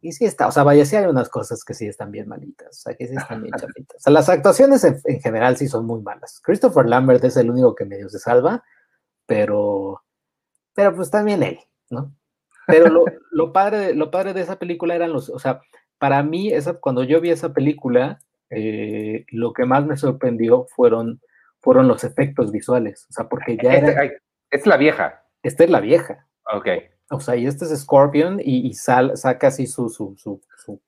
[0.00, 2.68] y sí está, o sea, vaya, sí hay unas cosas que sí están bien malitas,
[2.68, 3.96] o sea, que sí están bien chapitas.
[3.96, 6.40] O sea, las actuaciones en, en, general sí son muy malas.
[6.44, 8.62] Christopher Lambert es el único que medio se salva,
[9.26, 10.02] pero,
[10.74, 11.58] pero pues también él,
[11.90, 12.14] ¿no?
[12.66, 15.60] Pero lo, lo, padre, lo padre de esa película eran los, o sea,
[15.98, 18.18] para mí, esa, cuando yo vi esa película,
[18.50, 21.20] eh, lo que más me sorprendió fueron,
[21.60, 24.10] fueron los efectos visuales, o sea, porque ya este, era...
[24.50, 25.24] Es la vieja.
[25.42, 26.26] Esta es la vieja.
[26.52, 26.68] Ok.
[27.10, 30.80] O sea, y este es Scorpion y, sal, saca así su, su, su, su,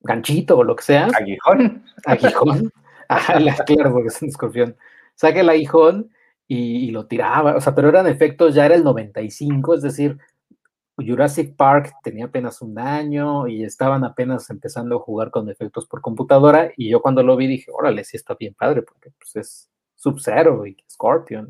[0.00, 1.08] ganchito o lo que sea.
[1.14, 1.84] Aguijón.
[2.04, 2.72] Aguijón.
[3.08, 4.76] Ajá, claro, porque es un escorpión.
[5.14, 6.10] Saca el aguijón
[6.52, 10.18] y, lo tiraba, o sea, pero eran efectos, ya era el 95, es decir,
[10.96, 16.00] Jurassic Park tenía apenas un año y estaban apenas empezando a jugar con efectos por
[16.00, 19.70] computadora y yo cuando lo vi dije, órale, sí está bien padre porque pues es
[19.94, 21.48] Sub-Zero y Scorpion.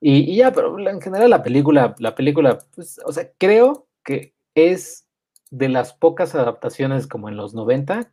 [0.00, 5.08] Y, ya, pero en general la película, la película, pues, o sea, creo que es
[5.50, 8.12] de las pocas adaptaciones como en los 90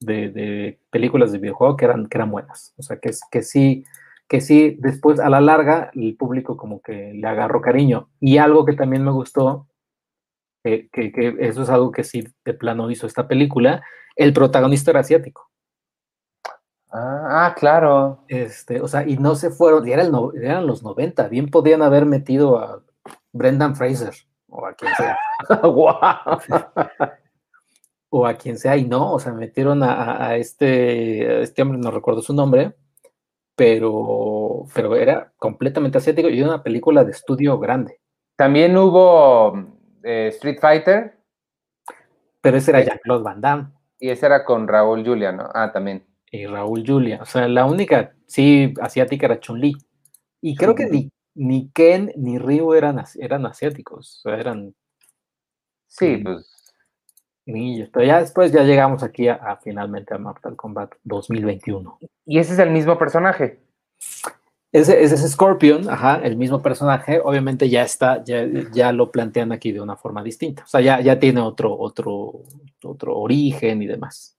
[0.00, 2.74] de, películas de videojuego que eran, que eran buenas.
[2.76, 3.84] O sea, que, que sí,
[4.28, 8.10] que sí, después a la larga el público como que le agarró cariño.
[8.20, 9.68] Y algo que también me gustó,
[10.62, 10.88] que,
[11.38, 13.84] eso es algo que sí de plano hizo esta película,
[14.16, 15.50] el protagonista era asiático.
[16.90, 18.24] Ah, ah claro.
[18.28, 20.12] Este, o sea, y no se fueron, y era el
[20.42, 22.82] eran los 90, bien podían haber metido a
[23.32, 24.14] Brendan Fraser
[24.48, 25.18] o a quien sea.
[28.08, 31.90] o a quien sea, y no, o sea, metieron a, este, a este hombre, no
[31.90, 32.74] recuerdo su nombre,
[33.56, 38.00] pero, pero era completamente asiático y una película de estudio grande.
[38.36, 39.54] También hubo
[40.04, 41.16] eh, Street Fighter.
[42.42, 43.68] Pero ese era Jean-Claude Van Damme.
[43.98, 45.48] Y ese era con Raúl Julia, ¿no?
[45.54, 46.06] Ah, también.
[46.30, 47.20] Y Raúl Julia.
[47.22, 49.74] O sea, la única, sí, asiática era Chun-Li.
[50.42, 54.18] Y creo que ni, ni Ken ni Ryu eran, eran asiáticos.
[54.18, 54.74] O sea, eran.
[55.88, 56.55] Sí, pues
[57.46, 61.98] pero ya después ya llegamos aquí a, finalmente a Mortal Kombat 2021.
[62.24, 63.60] ¿Y ese es el mismo personaje?
[64.72, 69.52] Ese, ese, es Scorpion, ajá, el mismo personaje, obviamente ya está, ya, ya lo plantean
[69.52, 70.64] aquí de una forma distinta.
[70.64, 72.42] O sea, ya, ya tiene otro, otro,
[72.82, 74.36] otro origen y demás.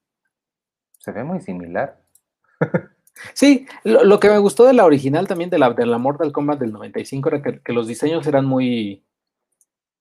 [1.00, 2.02] Se ve muy similar.
[3.34, 6.60] Sí, lo, que me gustó de la original también, de la, de la Mortal Kombat
[6.60, 9.07] del 95, era que los diseños eran muy,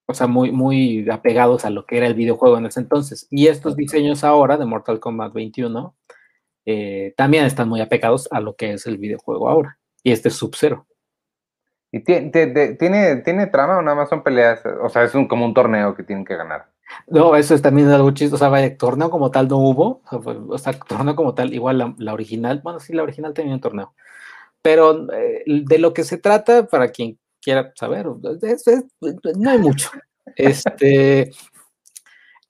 [0.07, 3.27] o sea, muy, muy apegados a lo que era el videojuego en ese entonces.
[3.31, 5.95] Y estos diseños ahora de Mortal Kombat 21
[6.64, 9.79] eh, también están muy apegados a lo que es el videojuego ahora.
[10.03, 10.87] Y este es Sub-Zero.
[11.90, 12.31] ¿Y tiene,
[12.79, 14.62] tiene, tiene trama o nada más son peleas?
[14.83, 16.66] O sea, es un, como un torneo que tienen que ganar.
[17.09, 18.37] No, eso es también algo chistoso.
[18.37, 20.03] O sea, vaya, torneo como tal no hubo.
[20.11, 23.95] O sea, torneo como tal, igual la, original, bueno, sí, la original tenía un torneo.
[24.62, 29.88] Pero eh, de lo que se trata, para quien quiera saber, no hay mucho.
[30.35, 31.30] Este,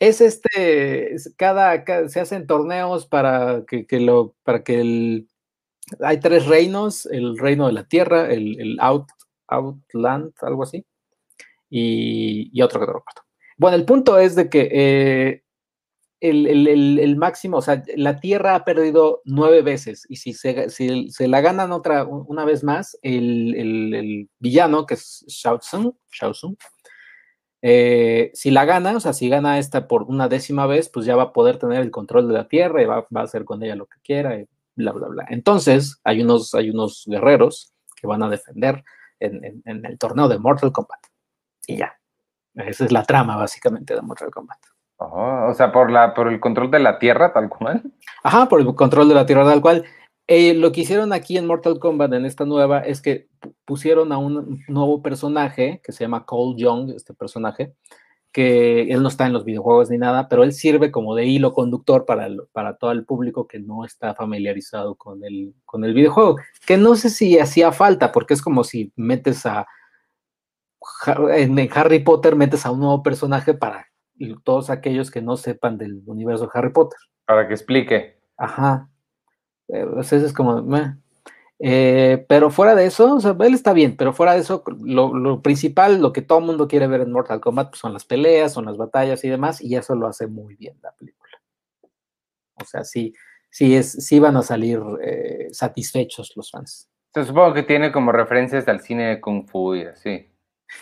[0.00, 5.28] es este, cada, se hacen torneos para que, lo, para que el,
[6.00, 9.08] hay tres reinos, el reino de la tierra, el, Out,
[9.48, 10.86] Outland, algo así,
[11.68, 13.22] y, otro que no recuerdo.
[13.58, 15.42] Bueno, el punto es de que eh,
[16.30, 21.28] el, máximo, o sea, la Tierra ha perdido nueve veces y si se, si se
[21.28, 25.92] la ganan otra, una vez más, el, villano, que es Shao Tsung,
[27.62, 31.16] eh, si la gana, o sea, si gana esta por una décima vez, pues ya
[31.16, 33.74] va a poder tener el control de la Tierra y va, a hacer con ella
[33.74, 35.26] lo que quiera y bla, bla, bla.
[35.30, 38.84] Entonces, hay unos, hay unos guerreros que van a defender
[39.18, 41.00] en, el torneo de Mortal Kombat.
[41.66, 41.98] Y ya.
[42.54, 44.58] Esa es la trama, básicamente, de Mortal Kombat.
[44.98, 47.82] O sea, por, la, por el control de la Tierra, tal cual.
[48.22, 49.84] Ajá, por el control de la Tierra, tal cual.
[50.28, 53.28] Eh, lo que hicieron aquí en Mortal Kombat, en esta nueva, es que
[53.64, 57.74] pusieron a un nuevo personaje que se llama Cole Young, este personaje,
[58.32, 61.52] que él no está en los videojuegos ni nada, pero él sirve como de hilo
[61.52, 66.36] conductor para, para todo el público que no está familiarizado con el, con el videojuego.
[66.66, 69.66] Que no sé si hacía falta, porque es como si metes a.
[71.34, 73.86] En Harry Potter metes a un nuevo personaje para
[74.44, 76.98] todos aquellos que no sepan del universo de Harry Potter.
[77.24, 78.18] Para que explique.
[78.36, 78.88] Ajá.
[79.68, 80.62] Eh, es como,
[81.58, 85.40] eh, pero fuera de eso, o sea, él está bien, pero fuera de eso, lo,
[85.40, 88.52] principal, lo que todo el mundo quiere ver en Mortal Kombat pues, son las peleas,
[88.52, 91.32] son las batallas y demás, y eso lo hace muy bien la película.
[92.56, 93.14] O sea, sí,
[93.50, 96.90] sí, es, sí van a salir eh, satisfechos los fans.
[97.14, 100.30] Se supongo que tiene como referencias al cine de Kung Fu y así.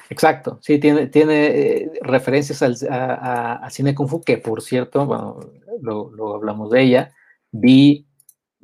[0.09, 5.41] Exacto, sí, tiene, tiene referencias al a, cine Kung Fu, que por cierto, bueno,
[5.83, 7.13] lo hablamos de ella,
[7.53, 8.07] vi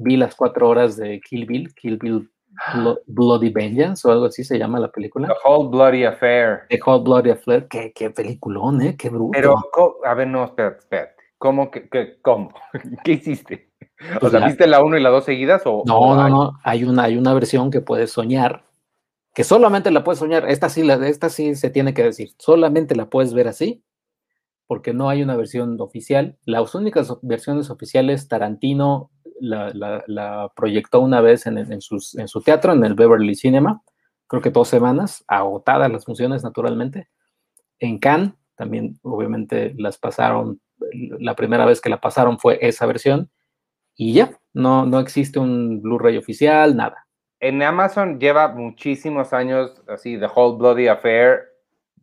[0.01, 2.29] vi las cuatro horas de Kill Bill, Kill Bill
[3.07, 5.29] Bloody Vengeance o algo así se llama la película.
[5.29, 6.63] The Whole Bloody Affair.
[6.69, 8.97] The Whole Bloody Affair, qué, qué peliculón, ¿eh?
[8.99, 9.31] Qué bruto.
[9.33, 9.55] Pero,
[10.05, 11.15] a ver, no, espérate, espérate.
[11.39, 11.71] ¿Cómo?
[11.71, 12.53] Que, cómo?
[13.05, 13.71] ¿Qué hiciste?
[14.17, 15.63] o pues sea, ¿viste la 1 y la 2 seguidas?
[15.65, 16.59] O, no, no, no.
[16.65, 18.65] Hay una, hay una versión que puedes soñar,
[19.35, 20.49] que solamente la puedes soñar.
[20.49, 22.31] Esta sí, la, esta sí se tiene que decir.
[22.39, 23.85] Solamente la puedes ver así,
[24.67, 26.39] porque no hay una versión oficial.
[26.45, 33.35] Las únicas versiones oficiales, Tarantino la, proyectó una vez en, su teatro, en el Beverly
[33.35, 33.83] Cinema,
[34.27, 37.09] creo que dos semanas, agotadas las funciones naturalmente.
[37.79, 40.61] En Cannes también obviamente las pasaron,
[40.93, 43.31] la primera vez que la pasaron fue esa versión
[43.97, 47.07] y ya, no, no existe un Blu-ray oficial, nada.
[47.41, 51.41] En Amazon lleva muchísimos años así, The Whole Bloody Affair,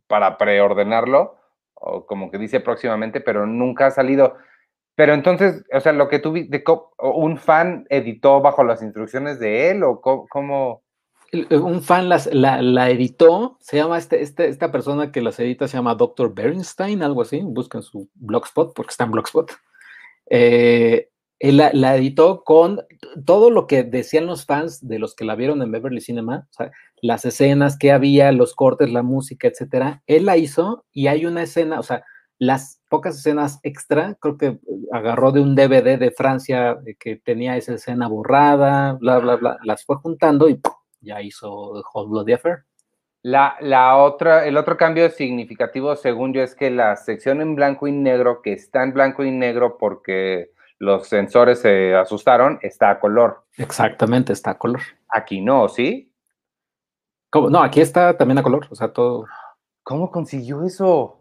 [0.08, 1.36] para preordenarlo,
[1.74, 4.36] o como que dice próximamente, pero nunca ha salido.
[4.96, 6.64] Pero entonces, o sea, lo que tú viste,
[6.98, 10.82] ¿un fan editó bajo las instrucciones de él o cómo?
[11.30, 15.68] Eh, un fan las, la, editó, se llama este, este, esta persona que las edita,
[15.68, 16.34] se llama Dr.
[16.34, 19.52] Bernstein, algo así, buscan su blogspot, porque está en blogspot.
[20.30, 22.80] Eh, él la, editó con
[23.24, 26.52] todo lo que decían los fans de los que la vieron en Beverly Cinema, o
[26.52, 30.02] sea, las escenas que había, los cortes, la música, etcétera.
[30.06, 32.04] Él la hizo y hay una escena, o sea,
[32.38, 34.58] las pocas escenas extra, creo que
[34.92, 39.84] agarró de un DVD de Francia que tenía esa escena borrada, bla, bla, bla, las
[39.84, 40.60] fue juntando y
[41.00, 42.64] ya hizo Hot Blood Affair.
[43.22, 47.86] La, la otra, el otro cambio significativo, según yo, es que la sección en blanco
[47.88, 53.00] y negro, que está en blanco y negro porque los sensores se asustaron, está a
[53.00, 53.44] color.
[53.56, 54.80] Exactamente, está a color.
[55.08, 56.12] Aquí no, ¿sí?
[57.30, 57.50] ¿Cómo?
[57.50, 59.26] No, aquí está también a color, o sea, todo.
[59.82, 61.18] ¿Cómo consiguió eso?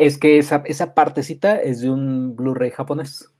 [0.00, 3.30] es que esa, esa partecita es de un Blu-ray japonés.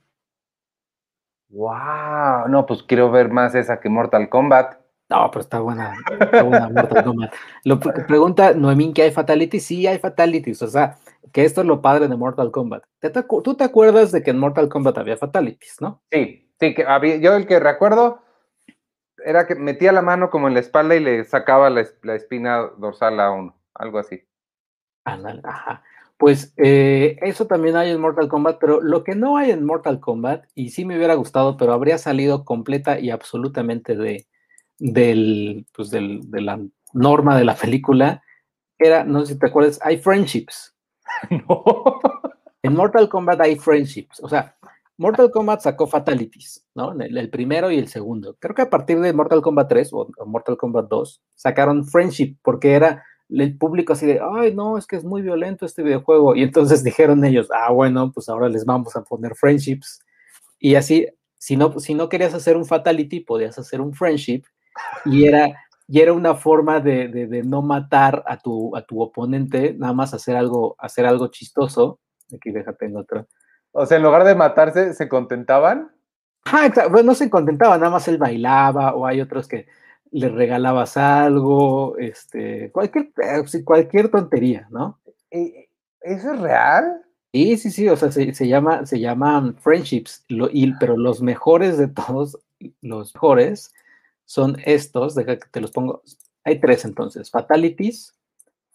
[1.48, 2.48] ¡Wow!
[2.48, 4.74] No, pues quiero ver más esa que Mortal Kombat.
[5.08, 7.32] No, pero está buena, está buena Mortal Kombat.
[7.64, 9.64] Lo pregunta Noemín que hay fatalities.
[9.64, 10.60] Sí, hay fatalities.
[10.60, 10.98] O sea,
[11.32, 12.84] que esto es lo padre de Mortal Kombat.
[13.44, 16.02] ¿Tú te acuerdas de que en Mortal Kombat había fatalities, no?
[16.10, 18.22] Sí, sí, que había, yo el que recuerdo
[19.24, 22.70] era que metía la mano como en la espalda y le sacaba la, la espina
[22.78, 24.22] dorsal a uno, algo así.
[25.04, 25.82] ajá.
[26.16, 30.00] Pues eh, eso también hay en Mortal Kombat, pero lo que no hay en Mortal
[30.00, 34.26] Kombat, y sí me hubiera gustado, pero habría salido completa y absolutamente de,
[34.78, 36.60] del, pues de la
[36.92, 38.22] norma de la película,
[38.78, 40.74] era, no sé si te acuerdas, hay friendships.
[42.62, 44.54] En Mortal Kombat hay friendships, o sea,
[45.00, 46.92] Mortal Kombat sacó Fatalities, ¿no?
[46.92, 48.36] El, primero y el segundo.
[48.38, 52.74] Creo que a partir de Mortal Kombat 3 o Mortal Kombat 2 sacaron Friendship porque
[52.74, 56.36] era el público así de, ay, no, es que es muy violento este videojuego.
[56.36, 60.00] Y entonces dijeron ellos, ah, bueno, pues ahora les vamos a poner friendships.
[60.58, 61.06] Y así,
[61.38, 64.42] si no, si no querías hacer un fatality, podías hacer un friendship.
[65.06, 65.48] Y era,
[65.90, 70.14] y era una forma de, de, no matar a tu, a tu oponente, nada más
[70.14, 71.98] hacer algo, hacer algo chistoso.
[72.32, 73.26] Aquí déjate en otro.
[73.72, 75.90] O sea, en lugar de matarse, ¿se contentaban?
[76.44, 79.66] Ah, Bueno, no se contentaban, nada más él bailaba, o hay otros que
[80.12, 83.10] le regalabas algo, este, cualquier,
[83.64, 85.00] cualquier tontería, ¿no?
[85.32, 85.70] Eh,
[86.02, 87.02] ¿Eso es real?
[87.32, 90.24] Sí, sí, sí, o sea, se, llama, se llaman friendships,
[90.78, 92.38] pero los mejores de todos,
[92.80, 93.72] los mejores,
[94.30, 96.04] son estos, deja que te los pongo,
[96.44, 98.14] hay tres entonces, fatalities,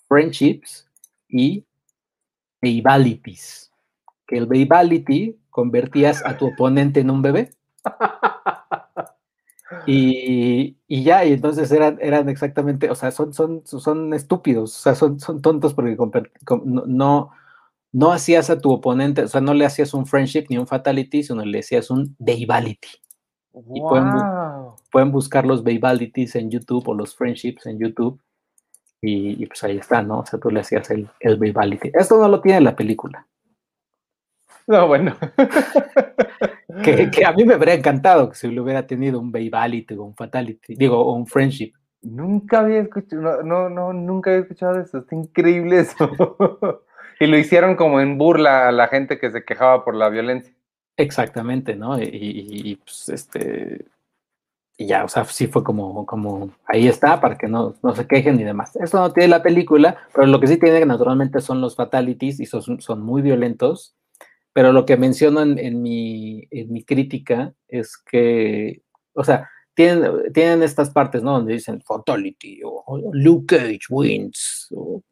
[0.09, 0.85] friendships
[1.29, 1.65] y
[2.61, 3.71] babalities.
[4.27, 7.51] Que el babality convertías a tu oponente en un bebé.
[9.87, 14.95] Y, ya, y entonces eran, eran exactamente, o sea, son, son, son estúpidos, o sea,
[14.95, 15.97] son, son tontos porque
[16.63, 17.31] no,
[17.91, 21.23] no, hacías a tu oponente, o sea, no le hacías un friendship ni un fatality,
[21.23, 22.15] sino le hacías un
[23.73, 24.11] Y pueden,
[24.91, 28.19] pueden, buscar los babalities en YouTube o los friendships en YouTube.
[29.01, 30.19] Y, pues ahí está, ¿no?
[30.19, 31.79] O sea, tú le hacías el, el.
[31.93, 33.27] Esto no lo tiene la película.
[34.67, 35.15] No, bueno.
[36.83, 40.15] que, a mí me habría encantado que si le hubiera tenido un Babality o un
[40.15, 41.73] Fatality, digo, un Friendship.
[42.01, 46.81] Nunca había escuchado, no, no, nunca había escuchado eso, está increíble eso.
[47.19, 50.53] y lo hicieron como en burla a la gente que se quejaba por la violencia.
[50.97, 52.01] Exactamente, ¿no?
[52.01, 53.85] Y, pues este,
[54.77, 58.07] y ya, o sea, sí fue como, como, ahí está, para que no, no se
[58.07, 58.75] quejen y demás.
[58.75, 62.45] Eso no tiene la película, pero lo que sí tiene naturalmente son los fatalities y
[62.45, 63.95] son, son muy violentos
[64.55, 66.47] pero lo que menciono en, mi,
[66.87, 68.83] crítica es que,
[69.13, 71.33] o sea, tienen, tienen estas partes, ¿no?
[71.33, 75.03] Donde dicen fatality o, Luke Cage wins o,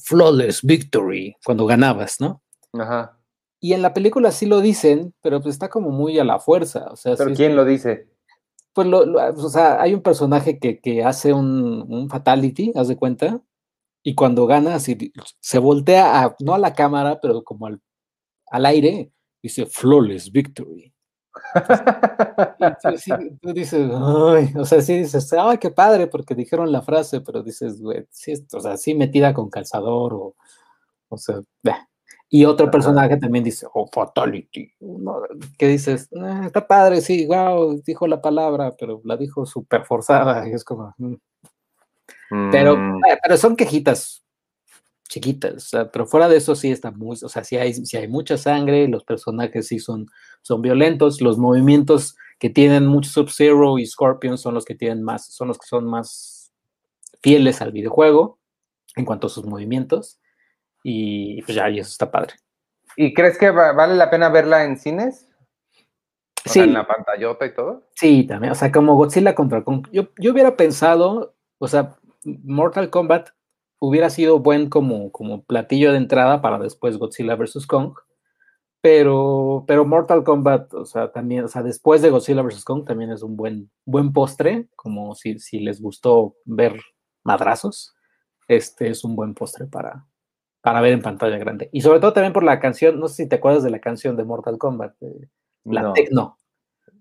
[0.00, 2.42] flawless victory cuando ganabas, ¿no?
[2.72, 3.16] Ajá.
[3.60, 6.86] Y en la película sí lo dicen, pero pues está como muy a la fuerza.
[6.90, 8.08] O sea, ¿Pero quién lo dice?
[8.72, 13.42] Pues, lo, o sea, hay un personaje que, hace un, un, fatality, haz de cuenta,
[14.02, 17.80] y cuando gana, así, se voltea a, no a la cámara, pero como al
[18.50, 19.10] al aire,
[19.42, 20.92] dice flawless victory.
[23.40, 27.42] tú, dices, ay, o sea, sí dices, ay, qué padre, porque dijeron la frase, pero
[27.42, 30.34] dices, güey, sí, o sea, sí metida con calzador, o,
[31.08, 31.40] o sea,
[32.28, 34.72] y otro personaje también dice, oh, fatality,
[35.58, 40.48] que dices, eh, está padre, sí, wow, dijo la palabra, pero la dijo súper forzada,
[40.48, 42.50] y es como, mm".
[42.52, 43.04] pero, mm.
[43.06, 44.24] Eh, pero son quejitas
[45.08, 48.86] chiquitas, pero fuera de eso sí está muy, o sea, sí hay, hay mucha sangre,
[48.86, 50.06] los personajes sí son,
[50.40, 55.26] son violentos, los movimientos que tienen mucho Sub-Zero y Scorpion son los que tienen más,
[55.34, 56.52] son los que son más
[57.22, 58.38] fieles al videojuego
[58.94, 60.19] en cuanto a sus movimientos,
[60.82, 62.34] y pues ya, y eso está padre.
[62.96, 65.30] ¿Y crees que vale la pena verla en cines?
[66.44, 66.60] sí.
[66.60, 67.88] en la pantallota y todo.
[67.94, 69.86] Sí, también, o sea, como Godzilla contra Kong.
[69.92, 73.30] Yo, yo hubiera pensado, o sea, Mortal Kombat
[73.78, 77.66] hubiera sido buen como, como platillo de entrada para después Godzilla vs.
[77.66, 77.94] Kong.
[78.82, 82.64] Pero, pero Mortal Kombat, o sea, también, o sea, después de Godzilla vs.
[82.64, 86.80] Kong también es un buen, buen postre, como si, si les gustó ver
[87.22, 87.94] madrazos,
[88.48, 90.06] este es un buen postre para,
[90.60, 91.68] para ver en pantalla grande.
[91.72, 94.16] Y sobre todo también por la canción, no sé si te acuerdas de la canción
[94.16, 94.94] de Mortal Kombat,
[95.64, 95.92] la no.
[95.92, 96.38] Tecno.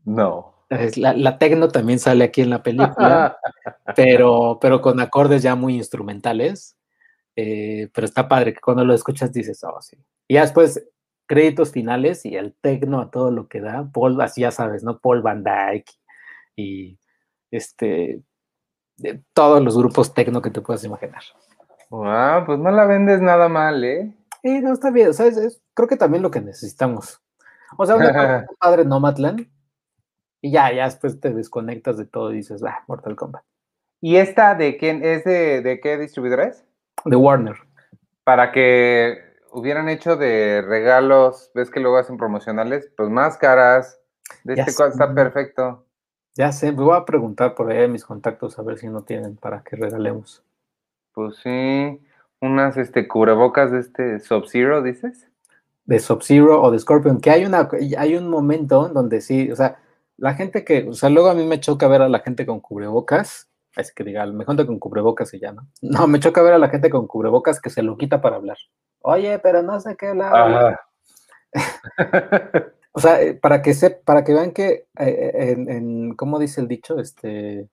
[0.05, 0.55] No.
[0.97, 3.37] La, la tecno también sale aquí en la película,
[3.95, 6.77] pero, pero con acordes ya muy instrumentales.
[7.35, 9.97] Eh, pero está padre que cuando lo escuchas dices, oh, sí.
[10.27, 10.85] Y ya después,
[11.25, 13.89] créditos finales y el tecno a todo lo que da.
[13.93, 14.99] Paul, así ya sabes, ¿no?
[14.99, 15.91] Paul Van Dyke
[16.55, 16.99] y
[17.49, 18.21] este,
[18.97, 21.23] de todos los grupos tecno que te puedas imaginar.
[21.89, 24.15] Wow, pues no la vendes nada mal, ¿eh?
[24.41, 25.61] Sí, no está bien, ¿sabes?
[25.73, 27.21] creo que también lo que necesitamos.
[27.77, 29.47] O sea, una padre Nomadland
[30.41, 33.43] y ya, ya después te desconectas de todo y dices, ah, Mortal Kombat.
[34.01, 36.63] ¿Y esta de quién es de, qué distribuidora es?
[37.03, 37.57] De Warner.
[38.23, 39.17] Para que
[39.51, 43.99] hubieran hecho de regalos, ves que luego hacen promocionales, pues máscaras.
[44.43, 45.85] De este cual está perfecto.
[46.35, 49.03] Ya sé, me voy a preguntar por ahí a mis contactos a ver si no
[49.03, 50.43] tienen para que regalemos.
[51.13, 51.99] Pues sí,
[52.41, 55.29] unas este cubrebocas de este Sub-Zero, dices.
[55.85, 59.79] De Sub-Zero o de Scorpion, que hay una hay un momento donde sí, o sea,
[60.17, 62.59] la gente que, o sea, luego a mí me choca ver a la gente con
[62.59, 65.67] cubrebocas, es que diga, me junto con cubrebocas y ya, ¿no?
[65.81, 68.57] No, me choca ver a la gente con cubrebocas que se lo quita para hablar.
[69.01, 70.79] Oye, pero no sé qué hablar.
[72.91, 76.61] o sea, eh, para que se, para que vean que eh, en, en, ¿cómo dice
[76.61, 76.99] el dicho?
[76.99, 77.67] Este, eh,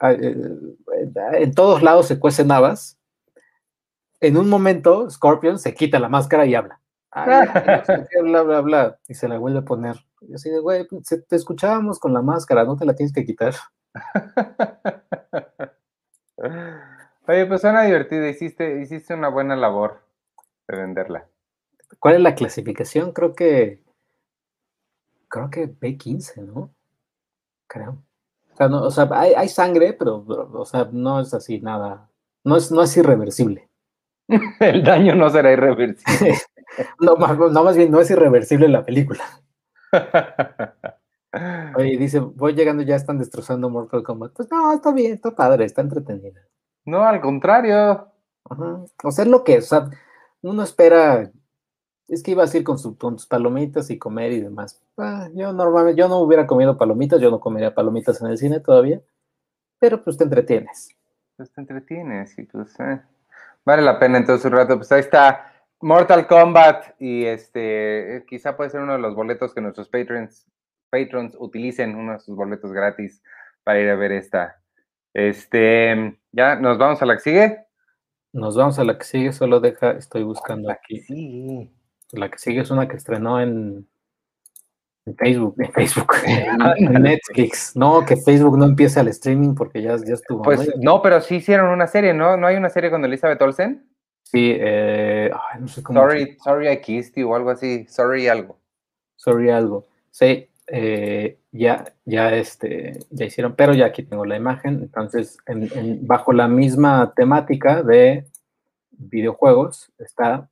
[0.00, 2.98] en todos lados se cuecen habas.
[4.20, 6.80] En un momento, Scorpion se quita la máscara y habla.
[8.22, 9.96] bla, bla, bla, y se la vuelve a poner.
[10.20, 10.86] Y así de, güey,
[11.28, 13.54] te escuchábamos con la máscara, no te la tienes que quitar.
[17.26, 20.02] Oye, pues suena divertido, hiciste, hiciste una buena labor
[20.68, 21.28] de venderla.
[21.98, 23.12] ¿Cuál es la clasificación?
[23.12, 23.82] Creo que,
[25.28, 26.74] creo que B15, ¿no?
[27.66, 28.02] Creo.
[28.60, 32.10] O sea, no, o sea hay, hay, sangre, pero, o sea, no es así nada,
[32.44, 33.70] no es, no es irreversible.
[34.60, 36.36] el daño no será irreversible.
[37.00, 39.24] no, no, más bien no es irreversible la película.
[41.76, 44.32] Oye, dice, voy llegando, ya están destrozando Mortal Kombat.
[44.34, 46.42] Pues no, está bien, está padre, está entretenida.
[46.84, 48.12] No, al contrario.
[48.44, 49.88] O sea, es lo que, o sea,
[50.42, 51.30] uno espera,
[52.10, 54.82] es que iba a ir con, sus palomitas y comer y demás.
[54.98, 58.58] Ah, yo normalmente, yo no hubiera comido palomitas, yo no comería palomitas en el cine
[58.58, 59.00] todavía,
[59.78, 60.90] pero pues te entretienes.
[61.36, 63.00] Pues te entretienes y pues eh,
[63.64, 64.76] vale la pena entonces un rato.
[64.76, 69.60] Pues ahí está Mortal Kombat y este, quizá puede ser uno de los boletos que
[69.60, 70.48] nuestros patrons,
[70.90, 73.22] patrons utilicen, uno de sus boletos gratis
[73.62, 74.60] para ir a ver esta.
[75.14, 77.66] Este, ya nos vamos a la que sigue.
[78.32, 81.00] Nos vamos a la que sigue, solo deja, estoy buscando aquí.
[81.00, 81.70] Sí.
[82.12, 83.86] La que sigue es una que estrenó en,
[85.16, 86.14] Facebook, en Facebook,
[86.76, 87.76] en Netflix.
[87.76, 90.42] No, que Facebook no empiece al streaming porque ya, ya estuvo.
[90.42, 92.36] Pues no, pero sí hicieron una serie, ¿no?
[92.36, 93.86] ¿No hay una serie con Elizabeth Olsen?
[94.22, 96.00] Sí, eh, no sé cómo.
[96.00, 97.86] Sorry, sorry I kissed you o algo así.
[97.88, 98.58] Sorry algo.
[99.16, 99.86] Sorry algo.
[100.10, 104.80] Sí, eh, ya, ya, este, ya hicieron, pero ya aquí tengo la imagen.
[104.82, 105.36] Entonces,
[106.02, 108.26] bajo la misma temática de
[108.90, 110.48] videojuegos está.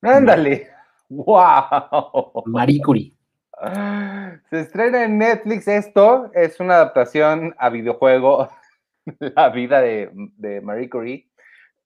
[0.00, 0.68] ¡Ándale!
[1.10, 2.44] ¡Wow!
[2.46, 3.12] Marie Curie.
[4.48, 8.48] Se estrena en Netflix esto, es una adaptación a videojuego,
[9.18, 11.28] La vida de, de Marie Curie.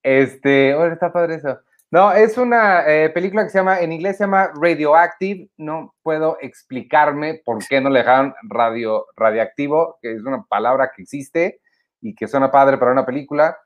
[0.03, 1.59] Este, está padre eso.
[1.91, 5.49] No, es una eh, película que se llama, en inglés se llama Radioactive.
[5.57, 11.01] No puedo explicarme por qué no le dejaron radio, radiactivo, que es una palabra que
[11.01, 11.61] existe
[12.01, 13.57] y que suena padre para una película.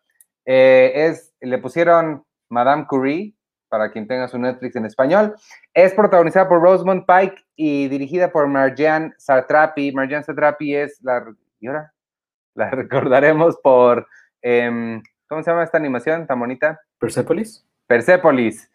[0.45, 3.36] Eh, es, le pusieron Madame Curie,
[3.70, 5.36] para quien tenga su Netflix en español.
[5.74, 9.92] Es protagonizada por Rosamund Pike y dirigida por Marjan Satrapi.
[9.92, 11.24] Marjan Satrapi es la...
[11.60, 11.94] ¿Y ahora?
[12.56, 14.08] La recordaremos por...
[14.42, 16.82] Em, ¿Cómo se llama esta animación tan bonita?
[16.98, 17.66] Persepolis.
[17.88, 18.70] Persepolis.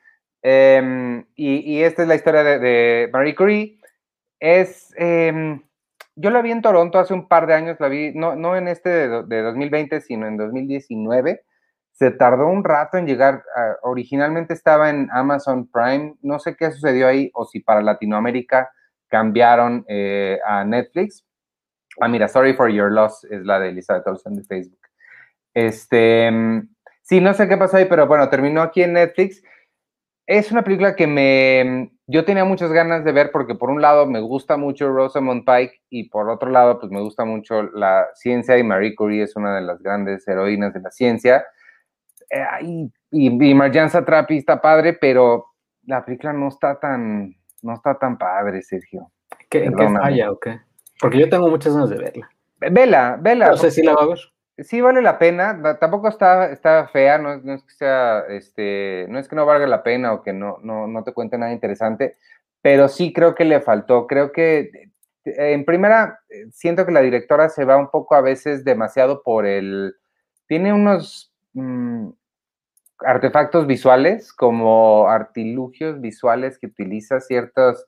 [0.47, 3.79] Em, y, esta es la historia de, Marie Curie.
[4.39, 5.63] Es, em,
[6.17, 8.69] yo la vi en Toronto hace un par de años, la vi, no, no en
[8.69, 11.43] este de, 2020, sino en 2019.
[11.95, 13.43] Se tardó un rato en llegar,
[13.83, 18.71] originalmente estaba en Amazon Prime, no sé qué sucedió ahí, o si para Latinoamérica
[19.09, 21.25] cambiaron eh, a Netflix.
[22.01, 24.81] Ah, mira, Sorry for Your Loss es la de Elizabeth Olsen de Facebook.
[25.55, 26.69] Este, em,
[27.05, 29.43] Sí, no sé qué pasó ahí, pero bueno, terminó aquí en Netflix.
[30.27, 34.07] Es una película que me, yo tenía muchas ganas de ver porque por un lado
[34.07, 38.57] me gusta mucho Rosamund Pike y por otro lado pues me gusta mucho la ciencia
[38.57, 41.45] y Marie Curie es una de las grandes heroínas de la ciencia.
[42.35, 45.47] Eh, y, y, Marjan Satrapi está padre, pero
[45.85, 49.11] la película no está tan, no está tan padre, Sergio.
[49.49, 50.61] ¿Qué, ¿En qué falla o qué?
[51.01, 52.31] Porque yo tengo muchas ganas de verla.
[52.59, 53.51] Vela, vela.
[53.51, 54.19] No sé si la va a ver
[54.59, 59.29] sí vale la pena, tampoco está, está fea, no, es que sea, este, no es
[59.29, 62.17] que no valga la pena o que no, no, no te cuente nada interesante,
[62.63, 64.91] pero sí creo que le faltó, creo que
[65.25, 66.21] en primera,
[66.53, 69.97] siento que la directora se va un poco a veces demasiado por el,
[70.47, 72.11] tiene unos mm,
[73.07, 77.87] artefactos visuales como artilugios visuales que utiliza ciertos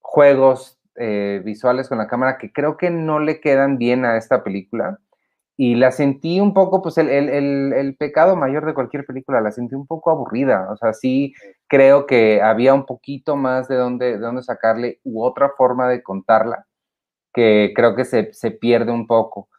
[0.00, 4.42] juegos eh, visuales con la cámara que creo que no le quedan bien a esta
[4.42, 4.98] película.
[5.56, 7.28] Y la sentí un poco, pues el, el,
[7.74, 11.34] el, pecado mayor de cualquier película, la sentí un poco aburrida, o sea, sí
[11.68, 16.02] creo que había un poquito más de dónde, de dónde sacarle u otra forma de
[16.02, 16.66] contarla,
[17.34, 19.50] que creo que se, se pierde un poco,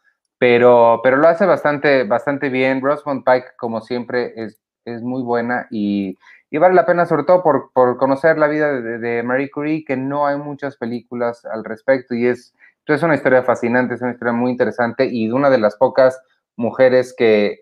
[0.42, 2.80] pero, pero lo hace bastante, bastante bien.
[2.80, 6.18] Rosamund Pike, como siempre, es, es muy buena y,
[6.50, 9.84] y, vale la pena, sobre todo por, por conocer la vida de, de Marie Curie,
[9.84, 12.54] que no hay muchas películas al respecto y es
[12.86, 16.20] es una historia fascinante, es una historia muy interesante y de una de las pocas
[16.56, 17.60] mujeres que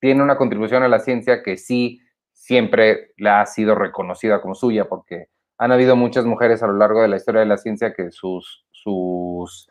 [0.00, 2.00] tiene una contribución a la ciencia que sí
[2.32, 7.02] siempre la ha sido reconocida como suya, porque han habido muchas mujeres a lo largo
[7.02, 9.68] de la historia de la ciencia que sus, sus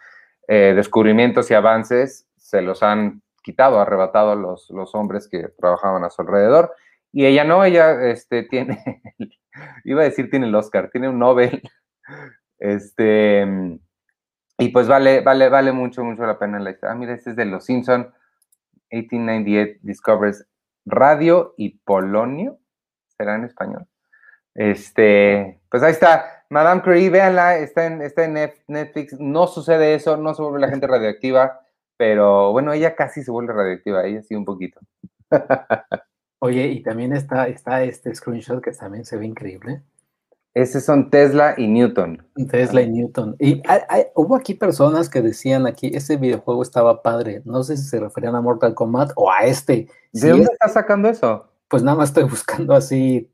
[0.47, 6.03] eh, descubrimientos y avances se los han quitado, arrebatado a los, los hombres que trabajaban
[6.03, 6.73] a su alrededor.
[7.11, 8.83] Y ella no, ella este, tiene,
[9.83, 11.61] iba a decir tiene el Oscar, tiene un Nobel.
[12.59, 13.45] Este,
[14.57, 16.75] y pues vale, vale, vale mucho, mucho la pena la.
[16.81, 18.11] Ah, mira, este es de Los Simpson,
[18.89, 20.47] 1898 Discovers
[20.85, 22.59] Radio y Polonio,
[23.15, 23.85] será en español.
[24.55, 30.17] Este, pues ahí está, Madame Curie, véanla, está en, está en Netflix, no sucede eso,
[30.17, 31.61] no se vuelve la gente radioactiva,
[31.97, 34.79] pero bueno, ella casi se vuelve radioactiva, ella sí un poquito.
[36.39, 39.81] Oye, y también está, está este screenshot que también se ve increíble.
[40.53, 42.25] Esos son Tesla y Newton.
[42.49, 43.35] Tesla y Newton.
[43.39, 43.61] Y
[44.15, 47.41] hubo aquí personas que decían aquí, ese videojuego estaba padre.
[47.45, 49.87] No sé si se referían a Mortal Kombat o a este.
[50.13, 51.47] ¿De dónde está sacando eso?
[51.67, 53.29] pues nada más estoy buscando así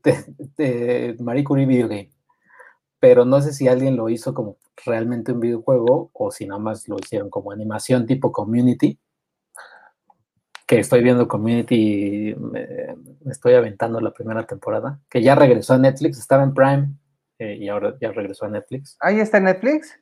[0.56, 2.10] de, Marie Curie Video Game.
[2.98, 6.88] Pero no sé si alguien lo hizo como realmente un videojuego o si nada más
[6.88, 8.98] lo hicieron como animación tipo community.
[10.66, 12.66] Que estoy viendo community, me,
[13.30, 16.88] estoy aventando la primera temporada, que ya regresó a Netflix, estaba en Prime
[17.38, 18.96] eh, y ahora ya regresó a Netflix.
[19.00, 19.98] ¿Ahí está en Netflix?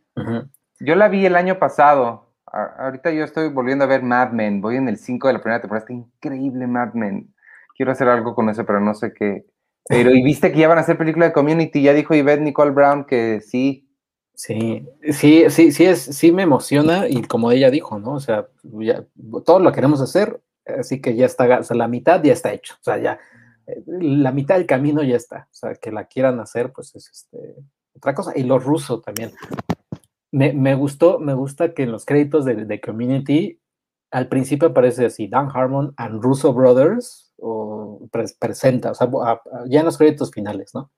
[0.78, 2.34] Yo la vi el año pasado.
[2.46, 4.60] ahorita yo estoy volviendo a ver Mad Men.
[4.60, 5.84] Voy en el 5 de la primera temporada.
[5.84, 7.32] Está increíble Mad Men
[7.76, 9.46] quiero hacer algo con eso, pero no sé qué.
[9.88, 12.70] Pero, y viste que ya van a hacer película de Community, ya dijo Yvette Nicole
[12.70, 13.88] Brown que sí.
[14.34, 18.14] Sí, sí, sí, sí, es, sí me emociona y como ella dijo, ¿no?
[18.14, 19.04] O sea, ya,
[19.44, 22.74] todo lo queremos hacer, así que ya está, o sea, la mitad ya está hecho,
[22.74, 23.18] o sea, ya,
[23.86, 27.56] la mitad del camino ya está, o sea, que la quieran hacer, pues es este,
[27.94, 28.32] otra cosa.
[28.34, 29.32] Y lo ruso también.
[30.30, 33.60] Me, me gustó, me gusta que en los créditos de, de Community,
[34.10, 38.08] al principio aparece así, Dan Harmon and Russo Brothers, o
[38.38, 39.10] presenta, o sea,
[39.66, 40.90] ya en los créditos finales, ¿no?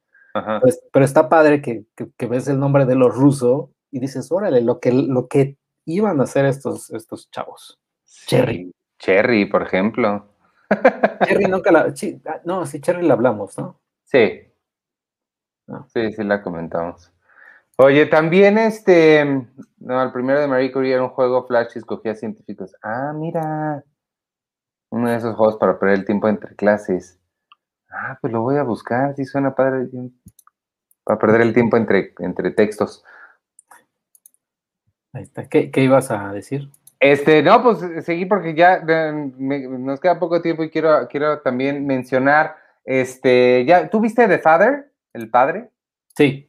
[0.60, 1.86] Pues, pero está padre que,
[2.28, 5.56] ves el nombre de los rusos y dices, órale, lo que, lo que
[5.86, 7.78] iban a hacer estos, estos chavos.
[8.26, 8.72] Cherry.
[9.04, 10.26] Cherry, por ejemplo.
[11.26, 11.92] Cherry nunca la.
[12.26, 13.78] Ah, no, sí, Cherry la hablamos, ¿no?
[14.04, 14.50] Sí.
[15.68, 15.84] Ah.
[15.92, 17.12] Sí, sí la comentamos.
[17.76, 19.46] Oye, también este.
[19.78, 22.74] No, el primero de Marie Curie era un juego Flash y escogía científicos.
[22.82, 23.84] Ah, mira
[24.88, 27.20] uno de esos juegos para perder el tiempo entre clases.
[27.90, 29.88] Ah, pues lo voy a buscar, sí suena padre.
[31.04, 33.04] Para perder el tiempo entre, entre textos.
[35.12, 35.46] Ahí está.
[35.46, 36.70] ¿Qué, ibas a decir?
[37.04, 42.56] Este, no, pues seguí porque ya nos queda poco tiempo y quiero, quiero también mencionar,
[42.84, 45.70] este, ya, ¿tú viste The Father, el padre?
[46.16, 46.48] Sí.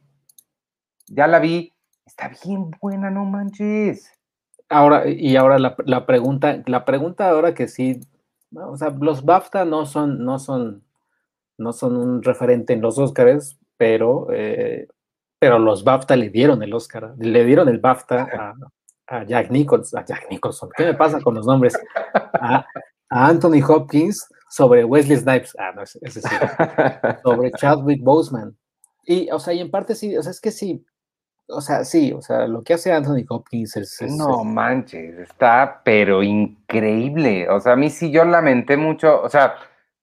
[1.08, 1.74] Ya la vi.
[2.06, 4.10] Está bien buena, no manches.
[4.68, 8.00] Ahora, y ahora la, la pregunta, la pregunta ahora que sí
[8.54, 10.84] o sea, los BAFTA no son, no son,
[11.58, 14.88] no son un referente en los Oscars, pero, eh,
[15.38, 18.54] pero los BAFTA le dieron el Oscar, le dieron el BAFTA a,
[19.26, 21.78] Jack Nicholson, a Jack Nicholson, ¿qué me pasa con los nombres?
[22.14, 22.66] A,
[23.08, 26.36] Anthony Hopkins sobre Wesley Snipes, ah, no, ese, sí,
[27.22, 28.56] sobre Chadwick Boseman.
[29.04, 30.84] Y, o sea, y en parte sí, o sea, es que sí,
[31.48, 34.02] o sea, sí, o sea, lo que hace Anthony Hopkins es...
[34.02, 37.48] no manches, está pero increíble.
[37.48, 39.54] O sea, a mí sí yo lamenté mucho, o sea,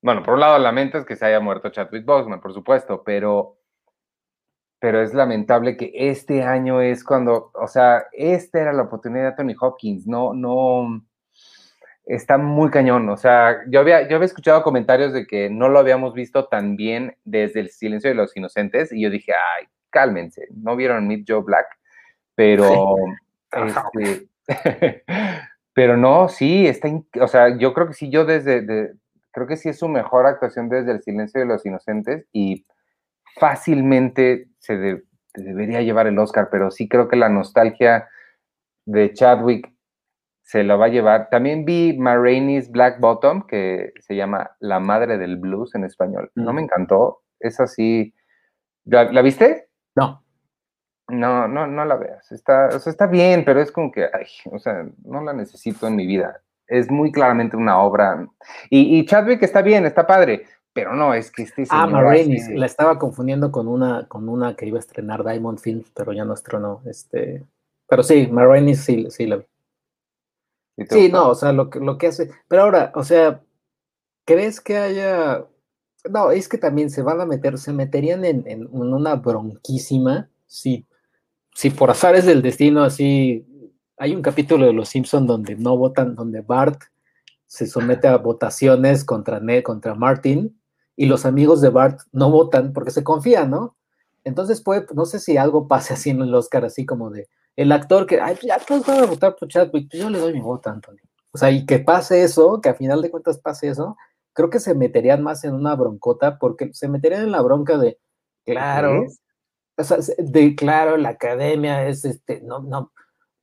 [0.01, 3.57] bueno, por un lado lamento es que se haya muerto Chadwick Boseman, por supuesto, pero,
[4.83, 9.27] pero es lamentable que este año es cuando, o sea, esta era la oportunidad de
[9.29, 11.01] Anthony Hopkins, no, no,
[12.03, 13.07] está muy cañón.
[13.07, 16.75] O sea, yo había, yo había escuchado comentarios de que no lo habíamos visto tan
[16.75, 21.23] bien desde el silencio de los inocentes y yo dije, ay, cálmense, no vieron Meet
[21.29, 21.67] Joe Black,
[22.35, 22.97] pero,
[23.53, 24.27] este,
[25.73, 26.89] pero no, sí, está,
[27.21, 28.91] o sea, yo creo que sí, yo desde,
[29.31, 32.65] creo que sí es su mejor actuación desde El Silencio de los Inocentes y
[33.39, 35.03] fácilmente se
[35.35, 38.07] debería llevar el Oscar, pero sí creo que la nostalgia
[38.85, 39.73] de Chadwick
[40.41, 41.29] se lo va a llevar.
[41.29, 46.31] También vi Marraine's Black Bottom, que se llama La Madre del Blues en español.
[46.35, 46.55] No mm.
[46.55, 48.13] me encantó, es así.
[48.85, 49.67] ¿La viste?
[49.95, 50.23] No.
[51.09, 52.31] No, no, no la veas.
[52.31, 55.87] Está, o sea, está bien, pero es como que, ay, o sea, no la necesito
[55.87, 56.41] en mi vida.
[56.67, 58.25] Es muy claramente una obra.
[58.69, 62.65] Y, y Chadwick está bien, está padre, pero no, es que este Ah, Marainis, la
[62.65, 66.33] estaba confundiendo con una, con una que iba a estrenar Diamond Films, pero ya no
[66.33, 66.81] estrenó.
[66.85, 67.45] Este,
[67.87, 69.45] pero sí, Marainis sí, sí la vi.
[70.89, 72.31] Sí, no, o sea, lo que, lo que hace.
[72.47, 73.41] Pero ahora, o sea,
[74.25, 75.45] ¿crees que haya
[76.09, 80.85] no, es que también se van a meter, se meterían en, una bronquísima si,
[81.53, 83.47] si por azares del destino así.
[83.97, 86.81] Hay un capítulo de Los Simpson donde no votan, donde Bart
[87.45, 90.59] se somete a votaciones contra Ned, contra Martin,
[90.95, 93.75] y los amigos de Bart no votan porque se confían, ¿no?
[94.23, 97.71] Entonces puede, no sé si algo pase así en el Oscar, así como de el
[97.71, 100.69] actor que, ay, ya todos van a votar por Chadwick, yo le doy mi voto
[100.69, 100.97] a Anthony.
[101.31, 103.95] O sea, y que pase eso, que a final de cuentas pase eso,
[104.33, 107.99] creo que se meterían más en una broncota porque se meterían en la bronca de,
[108.45, 109.05] claro,
[109.77, 112.91] o sea, de claro, la academia es este, no, no,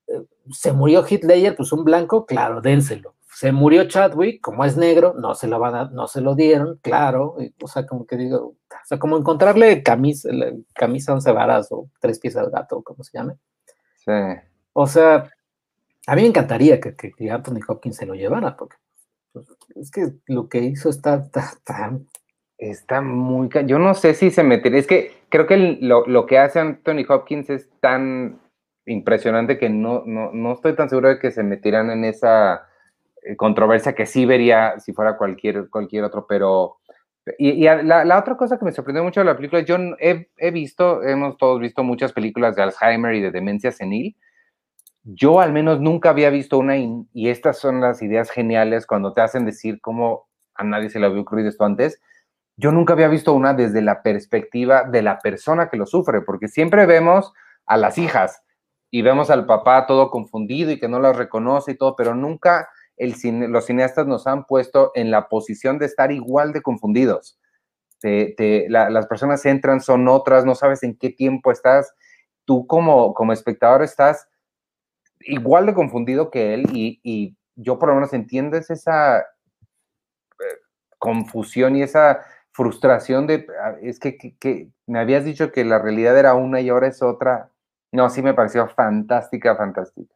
[0.09, 3.15] eh, se murió Hitler, pues un blanco, claro, dénselo.
[3.33, 6.79] Se murió Chadwick, como es negro, no se lo van a, no se lo dieron,
[6.83, 10.29] claro, o sea, como que digo, o sea, como encontrarle camisa,
[10.75, 13.37] camisa once varas o tres piezas de gato, como se llame.
[14.05, 14.13] Sí.
[14.73, 15.31] O sea,
[16.07, 18.77] a mí me encantaría que, que Anthony Hopkins se lo llevara, porque
[19.33, 21.29] pues, es que lo que hizo está
[21.65, 22.07] tan...
[22.59, 23.49] Está muy...
[23.67, 24.79] Yo no sé si se metería...
[24.79, 28.39] Es que creo que lo, que hace Anthony Hopkins es tan
[28.85, 32.67] impresionante que no, no, estoy tan seguro de que se metieran en esa
[33.37, 36.79] controversia que sí vería si fuera cualquier, cualquier otro, pero,
[37.39, 41.03] Y, la, otra cosa que me sorprendió mucho de la película, yo he, he, visto,
[41.03, 44.17] hemos todos visto muchas películas de Alzheimer y de demencia senil.
[45.03, 49.21] Yo al menos nunca había visto una, y, estas son las ideas geniales cuando te
[49.23, 52.01] hacen decir cómo a nadie se le había ocurrido esto antes.
[52.57, 56.49] Yo nunca había visto una desde la perspectiva de la persona que lo sufre, porque
[56.49, 57.33] siempre vemos
[57.65, 58.43] a las hijas
[58.91, 62.69] y vemos al papá todo confundido y que no las reconoce y todo, pero nunca
[63.01, 67.39] los cineastas nos han puesto en la posición de estar igual de confundidos.
[68.03, 71.95] las personas entran, son otras, no sabes en qué tiempo estás.
[72.45, 74.29] Tú como, como espectador estás
[75.21, 79.25] igual de confundido que él y, yo por lo menos entiendes esa eh,
[80.99, 86.35] confusión y esa frustración de, ah, es que, me habías dicho que la realidad era
[86.35, 87.51] una y ahora es otra.
[87.93, 90.15] No, sí me pareció fantástica, fantástica.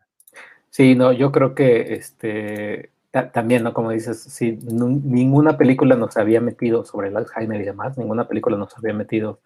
[0.75, 2.91] Sí, no, yo creo que este
[3.33, 3.73] también, ¿no?
[3.73, 8.57] Como dices, sí, ninguna película nos había metido sobre el Alzheimer y demás, ninguna película
[8.57, 9.39] nos había metido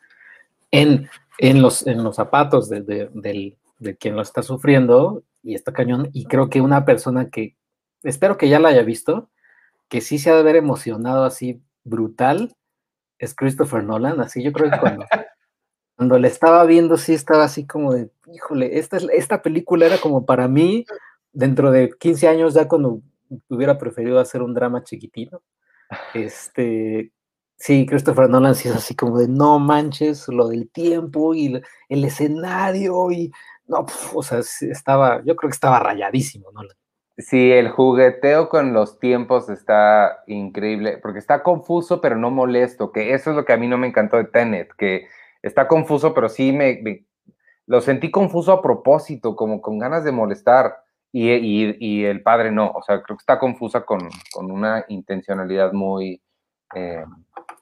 [0.71, 6.09] en, en, los, en los zapatos de, de, quien lo está sufriendo y está cañón.
[6.15, 7.57] Y creo que una persona que,
[8.03, 9.29] espero que ya la haya visto,
[9.91, 12.57] que sí se ha de haber emocionado así brutal,
[13.19, 14.23] es Christopher Nolan.
[14.23, 15.05] Así yo creo que cuando,
[15.95, 20.25] cuando le estaba viendo, sí estaba así como de, híjole, esta, esta película era como
[20.25, 20.87] para mí
[21.33, 23.01] dentro de 15 años, ya cuando
[23.49, 25.43] hubiera preferido hacer un drama chiquitito,
[26.15, 27.13] este,
[27.57, 32.05] sí, Christopher Nolan sí es así como de no manches lo del tiempo y el,
[32.05, 33.33] escenario y
[33.67, 36.63] no, o sea, estaba, yo creo que estaba rayadísimo, ¿no?
[37.19, 43.13] Sí, el jugueteo con los tiempos está increíble, porque está confuso pero no molesto, que
[43.13, 45.09] eso es lo que a mí no me encantó de Tenet, que
[45.43, 47.05] está confuso pero sí me
[47.67, 50.77] lo sentí confuso a propósito, como con ganas de molestar
[51.13, 56.21] y, el padre no, o sea, creo que está confusa con, una intencionalidad muy,
[56.75, 57.05] eh,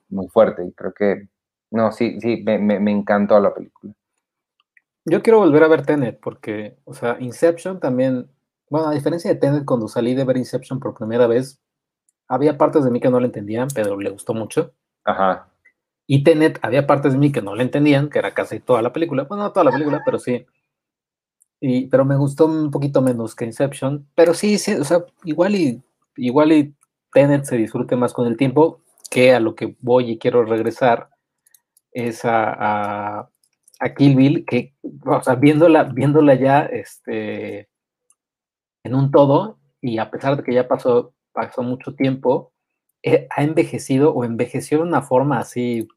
[0.09, 1.29] muy fuerte y creo que,
[1.71, 3.93] no, sí, sí, me, me, encantó la película.
[5.05, 8.29] Yo quiero volver a ver Tenet porque, o sea, Inception también,
[8.69, 11.61] bueno, a diferencia de Tenet, cuando salí de ver Inception por primera vez,
[12.29, 14.73] había partes de mí que no le entendían, pero le gustó mucho.
[15.05, 15.49] Ajá.
[16.09, 18.93] Y Tenet, había partes de mí que no le entendían, que era casi toda la
[18.93, 20.47] película, bueno, no toda la película, pero sí
[21.61, 24.07] pero me gustó un poquito menos que Inception.
[24.15, 25.83] Pero sí, o sea, igual y,
[26.17, 26.75] igual y
[27.13, 31.09] Tenet se disfrute más con el tiempo, que a lo que voy y quiero regresar
[31.93, 33.21] es a,
[33.81, 34.75] a, Kill Bill, que,
[35.07, 37.71] o sea, viéndola, viéndola ya este,
[38.85, 42.53] en un todo, y a pesar de que ya pasó, pasó mucho tiempo,
[43.03, 45.89] eh, ha envejecido o envejeció de una forma así,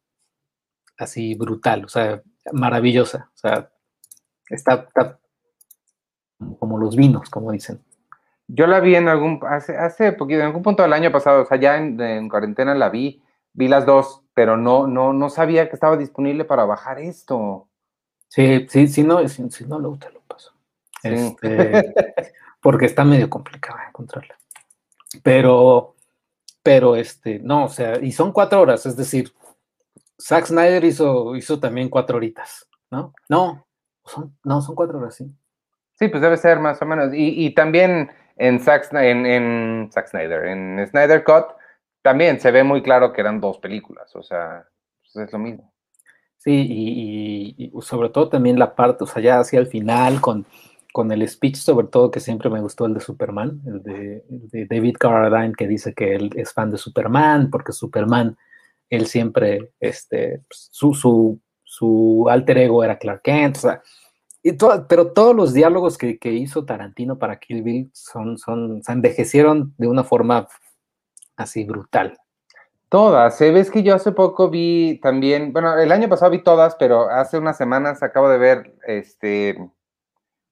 [0.97, 2.21] así brutal, o sea,
[2.53, 3.29] maravillosa.
[3.33, 3.71] O sea,
[4.49, 5.19] está, está
[6.59, 7.81] como los vinos, como dicen.
[8.47, 11.45] Yo la vi en algún, hace, hace poquito, en algún punto del año pasado, o
[11.45, 13.21] sea, ya en, cuarentena la vi,
[13.53, 17.67] vi las dos, pero no, no, no sabía que estaba disponible para bajar esto.
[18.27, 20.53] Sí, sí, si no, si, no lo te lo paso.
[21.03, 21.93] Este,
[22.61, 24.35] porque está medio complicado encontrarla.
[25.21, 25.95] Pero,
[26.63, 29.31] pero este, no, o sea, y son cuatro horas, es decir,
[30.19, 33.13] Zack Snyder hizo, hizo también cuatro horitas, ¿no?
[33.29, 33.65] No,
[34.05, 35.31] son, no, son cuatro horas, sí.
[35.99, 37.09] Sí, pues debe ser más o menos.
[37.13, 41.47] Y, también en Zack, Snyder, en Snyder Cut,
[42.01, 44.65] también se ve muy claro que eran dos películas, o sea,
[45.01, 45.73] pues es lo mismo.
[46.37, 46.65] Sí,
[47.57, 50.45] y, sobre todo también la parte, o sea, ya hacia el final, con,
[50.93, 54.95] con el speech, sobre todo que siempre me gustó el de Superman, el de, David
[54.97, 58.37] Carradine, que dice que él es fan de Superman, porque Superman,
[58.89, 63.81] él siempre, este, pues, su, su, su alter ego era Clark Kent, o sea,
[64.87, 69.87] pero todos los diálogos que, hizo Tarantino para Kill Bill son, son, se envejecieron de
[69.87, 70.47] una forma
[71.35, 72.17] así brutal.
[72.89, 73.51] Todas, ¿eh?
[73.51, 77.37] ves que yo hace poco vi también, bueno, el año pasado vi todas, pero hace
[77.37, 79.57] unas semanas acabo de ver, este,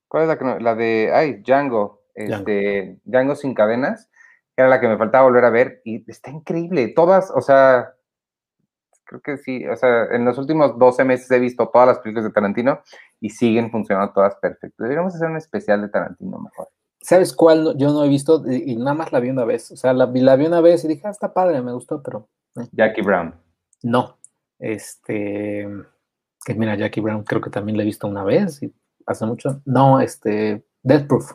[0.07, 4.09] ¿cuál es la que La de, ay, Django, este, Django sin cadenas,
[4.55, 7.95] que era la que me faltaba volver a ver, y está increíble, todas, o sea,
[9.07, 12.25] creo que sí, o sea, en los últimos 12 meses he visto todas las películas
[12.25, 12.81] de Tarantino
[13.19, 14.77] y siguen funcionando todas perfectas.
[14.77, 16.69] Deberíamos hacer un especial de Tarantino mejor.
[17.01, 18.43] ¿Sabes cuál yo no he visto?
[18.51, 19.71] Y, nada más la vi una vez.
[19.71, 22.27] O sea, la, la vi una vez y dije, ah, está padre, me gustó, pero...
[22.57, 22.67] Eh.
[22.71, 23.33] Jackie Brown.
[23.83, 24.17] No.
[24.59, 25.67] Este...
[26.45, 28.73] Que mira, Jackie Brown creo que también la he visto una vez y
[29.05, 29.61] hace mucho.
[29.65, 30.65] No, este...
[30.83, 31.31] Death Proof.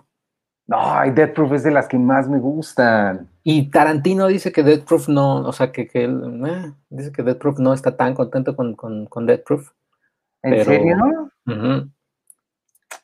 [0.75, 3.29] Ay, Death Proof es de las que más me gustan.
[3.43, 7.23] Y Tarantino dice que Death Proof no, o sea, que, que él, eh, dice que
[7.23, 9.71] Death Proof no está tan contento con, con, con Death Proof.
[10.43, 11.31] ¿En serio?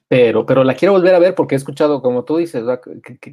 [0.09, 2.65] Pero, pero la quiero volver a ver porque he escuchado, como tú dices,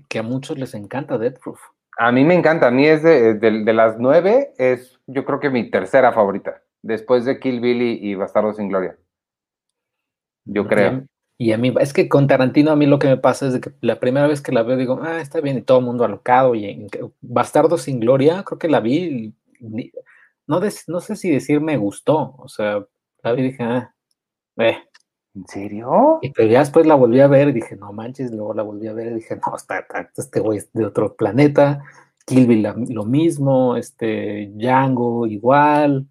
[0.10, 1.60] que, a muchos les encanta Death Proof.
[1.98, 5.50] A mí me encanta, a mí es de, de, las nueve, es yo creo que
[5.50, 8.98] mi tercera favorita, después de Kill Billy y Bastardo sin Gloria.
[10.44, 11.06] Yo creo.
[11.38, 13.62] Y a mí, es que con Tarantino a mí lo que me pasa es de
[13.62, 16.06] que la primera vez que la veo digo, ah, está bien, y todo el mundo
[16.06, 16.88] alocado, y en
[17.22, 19.34] Bastardo sin Gloria, creo que la vi,
[20.48, 22.86] no, no sé si decir me gustó, o sea,
[23.22, 23.94] la vi y dije, ah,
[24.58, 24.78] eh.
[25.34, 26.20] ¿En serio?
[26.22, 28.88] Y pero ya después la volví a ver y dije, no manches, luego la volví
[28.88, 31.84] a ver y dije, no, está, este güey es de otro planeta,
[32.26, 36.08] Kill Bill lo mismo, este, Django igual,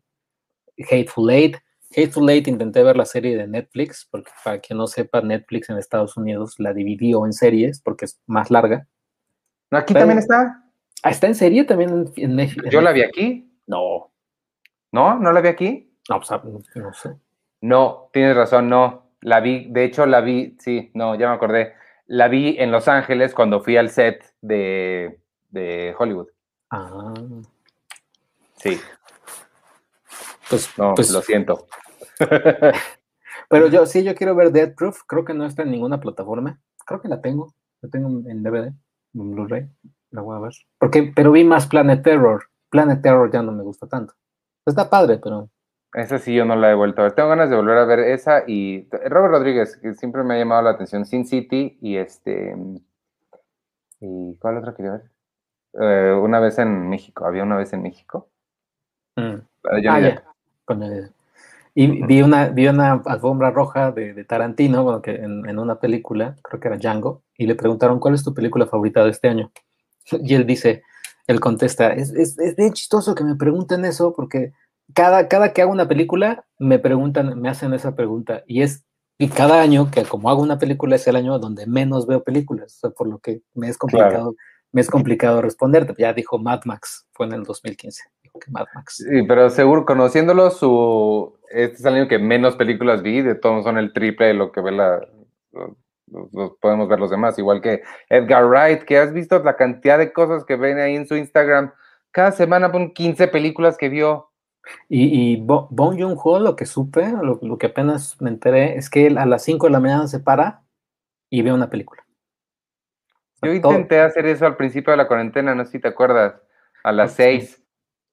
[0.78, 1.56] Hateful Eight.
[1.96, 5.78] Hateful Eight intenté ver la serie de Netflix, porque para quien no sepa, Netflix en
[5.78, 8.86] Estados Unidos la dividió en series porque es más larga.
[9.70, 10.64] ¿No aquí también está?
[11.02, 12.66] Ah, ¿está en serie también en, México?
[12.70, 13.50] ¿Yo la vi aquí?
[13.66, 14.12] No.
[14.92, 15.18] ¿No?
[15.18, 15.92] ¿No la vi aquí?
[16.08, 16.30] No, pues,
[16.76, 17.10] no sé.
[17.60, 19.10] No, tienes razón, no.
[19.20, 21.74] La vi, de hecho la vi, sí, no, ya me acordé.
[22.06, 25.18] La vi en Los Ángeles cuando fui al set de,
[25.98, 26.28] Hollywood.
[26.70, 27.14] Ah.
[28.56, 28.78] Sí.
[30.48, 31.66] Pues, no, pues, lo siento.
[33.48, 35.02] Pero yo sí, yo quiero ver Dead Proof.
[35.06, 36.60] Creo que no está en ninguna plataforma.
[36.86, 37.54] Creo que la tengo.
[37.82, 38.72] La tengo en DVD,
[39.14, 39.68] en Blu-ray.
[40.10, 40.52] La voy a ver.
[40.78, 42.44] Porque, pero vi más Planet Terror.
[42.70, 44.14] Planet Terror ya no me gusta tanto.
[44.66, 45.50] Está padre, pero
[45.94, 47.12] esa sí yo no la he vuelto a ver.
[47.12, 50.62] Tengo ganas de volver a ver esa y Robert Rodríguez, que siempre me ha llamado
[50.62, 52.56] la atención, Sin City y este...
[54.00, 55.10] ¿Y cuál otra quería ver?
[55.80, 58.28] Eh, una vez en México, había una vez en México.
[59.16, 59.36] Mm.
[59.64, 60.24] Ah, ya.
[61.74, 66.60] Y vi una, vi una alfombra roja de, Tarantino, bueno, que en, una película, creo
[66.60, 69.50] que era Django, y le preguntaron, ¿cuál es tu película favorita de este año?
[70.22, 70.82] Y él dice,
[71.26, 74.52] él contesta, es, es, es bien chistoso que me pregunten eso porque
[74.92, 78.42] cada, cada que hago una película, me preguntan, me hacen esa pregunta.
[78.46, 78.84] Y es,
[79.18, 82.80] y cada año que como hago una película es el año donde menos veo películas,
[82.96, 84.34] por lo que me es complicado,
[84.72, 85.94] me es complicado responderte.
[85.98, 88.02] Ya dijo Mad Max, fue en el 2015.
[88.22, 88.96] Dijo que Mad Max.
[88.96, 93.64] Sí, pero seguro, conociéndolo, su, este es el año que menos películas vi, de todos
[93.64, 95.00] son el triple de lo que ve la,
[96.60, 100.44] podemos ver los demás, igual que Edgar Wright, que has visto la cantidad de cosas
[100.44, 101.72] que ven ahí en su Instagram.
[102.10, 104.30] Cada semana pone 15 películas que vio.
[104.88, 109.18] Y, y Bong Joon-ho, lo que supe, lo, que apenas me enteré, es que él
[109.18, 110.62] a las 5 de la mañana se para
[111.28, 112.02] y ve una película.
[113.42, 116.40] Yo intenté hacer eso al principio de la cuarentena, no sé si te acuerdas,
[116.82, 117.62] a las 6.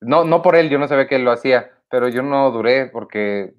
[0.02, 2.88] No, no por él, yo no sabía que él lo hacía, pero yo no duré
[2.88, 3.54] porque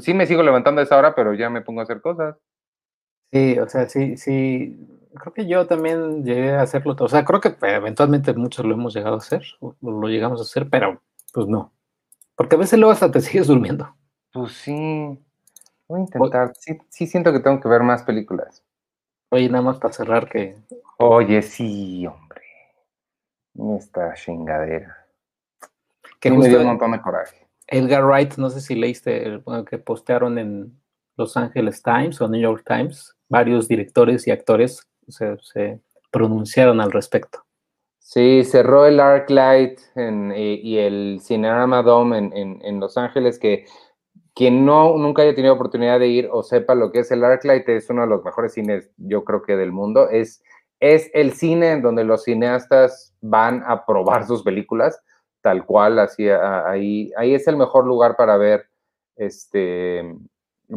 [0.00, 2.36] sí me sigo levantando a esa hora, pero ya me pongo a hacer cosas.
[3.32, 7.40] Sí, o sea, sí, sí, creo que yo también llegué a hacerlo, o sea, creo
[7.40, 11.02] que eventualmente muchos lo hemos llegado a hacer, lo llegamos a hacer, pero
[11.34, 11.72] pues no,
[12.38, 13.94] porque a veces luego hasta te sigues durmiendo.
[14.32, 14.72] Pues sí.
[15.88, 16.52] Voy a intentar.
[16.56, 18.62] Sí, sí siento que tengo que ver más películas.
[19.30, 20.56] Oye, nada más para cerrar que.
[20.98, 22.42] Oye, sí, hombre.
[23.76, 25.06] Esta chingadera.
[26.20, 27.47] Que me dio un montón de coraje.
[27.68, 30.80] Edgar Wright, no sé si leíste que postearon en
[31.16, 37.44] Los Angeles Times o New York Times, varios directores y actores se pronunciaron al respecto.
[38.10, 43.66] Sí, cerró el ArcLight en, y el Cinerama Dome en, en, Los Ángeles, que
[44.34, 47.68] quien no, nunca haya tenido oportunidad de ir o sepa lo que es el ArcLight,
[47.68, 50.08] es uno de los mejores cines, yo creo que del mundo.
[50.08, 50.42] Es,
[50.80, 55.02] es el cine en donde los cineastas van a probar sus películas,
[55.40, 58.68] tal cual, así, ahí, ahí es el mejor lugar para ver
[59.16, 60.14] este,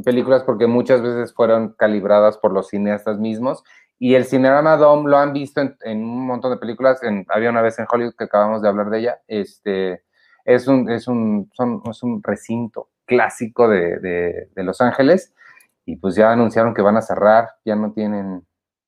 [0.04, 3.64] películas porque muchas veces fueron calibradas por los cineastas mismos
[4.04, 7.04] y el Cinerama Dome lo han visto en, un montón de películas.
[7.04, 9.22] En, había una vez en Hollywood que acabamos de hablar de ella.
[9.28, 10.02] Este,
[10.44, 11.52] es, un, es, un,
[11.88, 15.36] es un recinto clásico de, de, Los Ángeles.
[15.86, 17.50] Y pues ya anunciaron que van a cerrar.
[17.64, 18.44] Ya no tienen.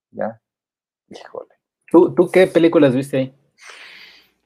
[0.10, 0.42] Ya.
[1.10, 1.54] Híjole.
[1.92, 3.38] ¿Tú, ¿Tú qué películas viste ahí?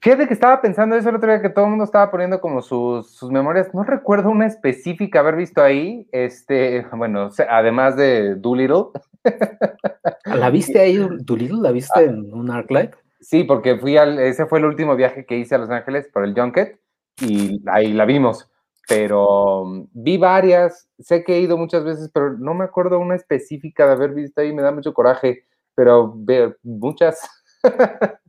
[0.08, 2.62] Fíjate que estaba pensando eso el otro día que todo el mundo estaba poniendo como
[2.62, 3.74] sus, sus, memorias.
[3.74, 6.08] No recuerdo una específica haber visto ahí.
[6.14, 8.86] Este, bueno, además de Doolittle.
[10.24, 11.60] ¿La viste ahí, Doolittle?
[11.62, 12.94] ¿La viste en un ArcLight?
[13.20, 16.24] Sí, porque fui al, ese fue el último viaje que hice a Los Ángeles por
[16.24, 16.80] el Junket
[17.20, 18.50] y ahí la vimos.
[18.88, 23.16] Pero um, vi varias, sé que he ido muchas veces, pero no me acuerdo una
[23.16, 25.44] específica de haber visto ahí, me da mucho coraje,
[25.76, 27.20] pero ver muchas.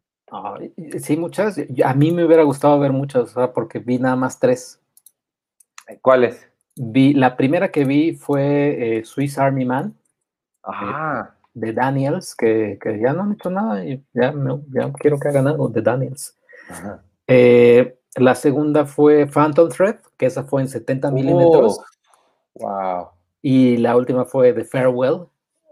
[1.01, 1.59] sí, muchas.
[1.85, 4.81] A mí me hubiera gustado ver muchas, porque vi nada más tres.
[6.03, 6.47] ¿Cuáles?
[6.76, 9.95] Vi, la primera que vi fue eh, Swiss Army Man.
[10.62, 11.35] Ajá.
[11.55, 14.33] De Daniels, que, ya no han hecho nada y ya,
[14.70, 16.37] ya quiero que hagan algo de Daniels.
[17.26, 21.81] Eh, la segunda fue Phantom Thread, que esa fue en 70 milímetros.
[22.55, 23.09] Wow.
[23.43, 25.26] Y la última fue The Farewell,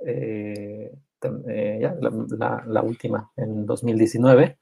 [0.05, 0.93] eh,
[1.49, 1.91] eh,
[2.67, 4.59] la, última, en 2019.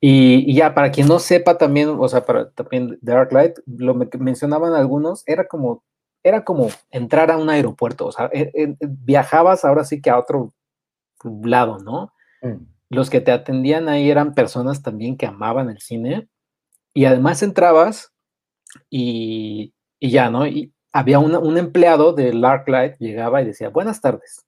[0.00, 4.18] Y, ya, para quien no sepa también, o sea, para también Dark Light, lo que
[4.18, 5.82] mencionaban algunos, era como,
[6.22, 10.18] era como entrar a un aeropuerto, o sea, e, e, viajabas ahora sí que a
[10.18, 10.52] otro
[11.24, 12.12] lado, ¿no?
[12.42, 12.66] Mm.
[12.90, 16.28] Los que te atendían ahí eran personas también que amaban el cine
[16.94, 18.12] y además entrabas
[18.90, 20.46] y, ya, ¿no?
[20.46, 24.45] Y había un empleado del Light llegaba y decía, buenas tardes.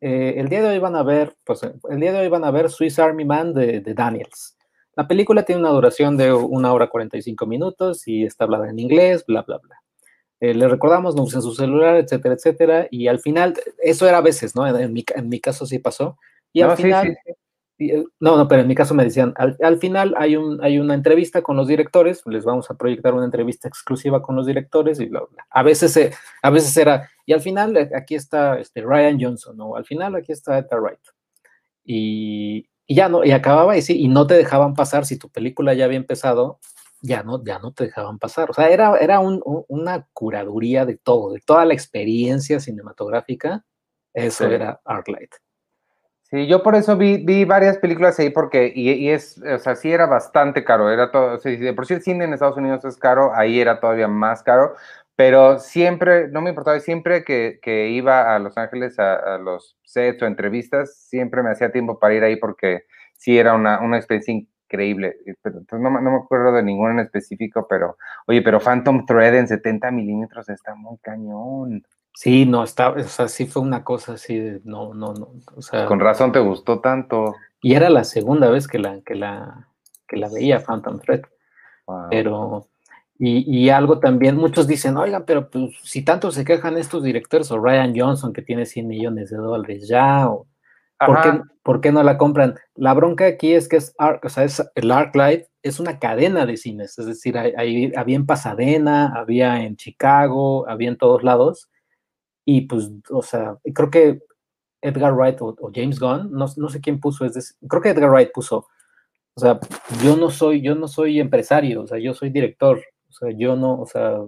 [0.00, 2.50] Eh, el día de hoy van a ver, pues el día de hoy van a
[2.50, 4.56] ver Swiss Army Man de, de Daniels.
[4.94, 9.24] La película tiene una duración de una hora 45 minutos y está hablada en inglés,
[9.26, 9.76] bla, bla, bla.
[10.40, 12.88] Eh, le recordamos, no usen su celular, etcétera, etcétera.
[12.90, 14.66] Y al final, eso era a veces, ¿no?
[14.66, 16.18] En, mi, en mi, caso sí pasó.
[16.52, 17.34] Y al final, eh,
[17.78, 21.42] no, no, pero en mi caso me decían, al, final hay, un, hay una entrevista
[21.42, 25.22] con los directores, les vamos a proyectar una entrevista exclusiva con los directores y bla,
[25.30, 25.46] bla.
[25.50, 25.98] A veces,
[26.42, 30.32] a veces era, y al final aquí está este, Ryan Johnson, o al final aquí
[30.32, 31.00] está Edgar Wright.
[31.84, 35.28] Y, y ya no, y acababa y sí, y no te dejaban pasar si tu
[35.28, 36.60] película ya había empezado,
[37.02, 38.50] ya no, ya no te dejaban pasar.
[38.50, 43.64] O sea, era, era una curaduría de todo, de toda la experiencia cinematográfica,
[44.14, 45.34] eso era Arclight.
[46.30, 49.76] Sí, yo por eso vi, vi varias películas ahí porque, y, y, es, o sea,
[49.76, 52.84] sí era bastante caro, era todo, sí, de por sí el cine en Estados Unidos
[52.84, 54.74] es caro, ahí era todavía más caro,
[55.14, 60.20] pero siempre, no me importaba, siempre que, que iba a Los Ángeles a, los sets
[60.22, 62.82] o entrevistas, siempre me hacía tiempo para ir ahí porque
[63.14, 65.16] sí era una, una experiencia increíble.
[65.42, 67.96] Pero, no, no, me acuerdo de ninguno en específico, pero,
[68.26, 71.82] oye, pero Phantom Thread en 70 milímetros está muy cañón.
[72.16, 75.60] Sí, no, está, o sea, sí fue una cosa así de, no, no, no, o
[75.60, 75.84] sea.
[75.84, 77.34] Con razón te gustó tanto.
[77.60, 79.68] Y era la segunda vez que la, que la,
[80.08, 81.22] que la veía Phantom Thread.
[82.10, 82.68] Pero
[83.18, 87.58] y, algo también, muchos dicen, oigan, pero pues, si tanto se quejan estos directores, o
[87.58, 90.46] Ryan Johnson, que tiene 100 millones de dólares ya, o
[91.62, 92.54] ¿por qué, no la compran?
[92.74, 96.56] La bronca aquí es que es, o sea, es el ArcLight es una cadena de
[96.56, 101.68] cines, es decir, hay, había en Pasadena, había en Chicago, había en todos lados,
[102.48, 104.22] y pues, o sea, creo que
[104.80, 108.30] Edgar Wright o, James Gunn, no, no, sé quién puso, es creo que Edgar Wright
[108.32, 108.68] puso,
[109.34, 109.58] o sea,
[110.02, 113.56] yo no soy, yo no soy empresario, o sea, yo soy director, o sea, yo
[113.56, 114.20] no, o sea,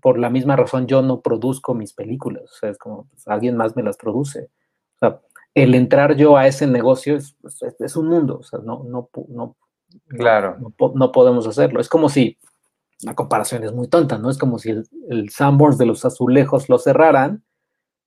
[0.00, 3.58] por la misma razón yo no produzco mis películas, o sea, es como pues, alguien
[3.58, 4.48] más me las produce.
[4.94, 5.20] O sea,
[5.54, 9.10] el entrar yo a ese negocio es, pues, es, un mundo, o sea, no, no,
[9.28, 9.56] no,
[10.08, 10.56] claro.
[10.94, 11.80] No, podemos hacerlo.
[11.80, 12.38] Es como si,
[13.02, 14.30] la comparación es muy tonta, ¿no?
[14.30, 17.42] Es como si el, el Sanborns de los azulejos lo cerraran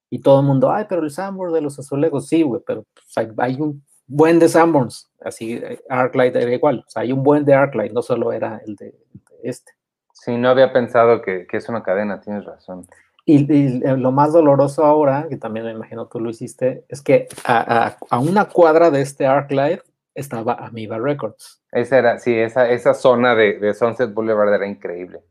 [0.09, 3.31] y todo el mundo, ay, pero el Sanborns de los azulejos, sí, güey, pero pues,
[3.37, 7.45] hay, un buen de Sanborns, así eh, Arclight era igual, o sea, hay un buen
[7.45, 8.95] de Arclight, no solo era el de
[9.43, 9.73] este.
[10.13, 12.87] Sí, no había pensado que, es una cadena, tienes razón.
[13.25, 17.95] Y, lo más doloroso ahora, que también me imagino tú lo hiciste, es que a,
[18.19, 19.81] una cuadra de este ArcLight
[20.15, 21.61] estaba Amiba Records.
[21.71, 25.21] Esa era, sí, esa, esa zona de, Sunset Boulevard era increíble.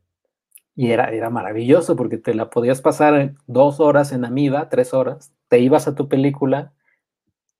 [0.79, 5.33] Y era, era maravilloso porque te la podías pasar dos horas en Amiba, tres horas,
[5.49, 6.73] te ibas a tu película,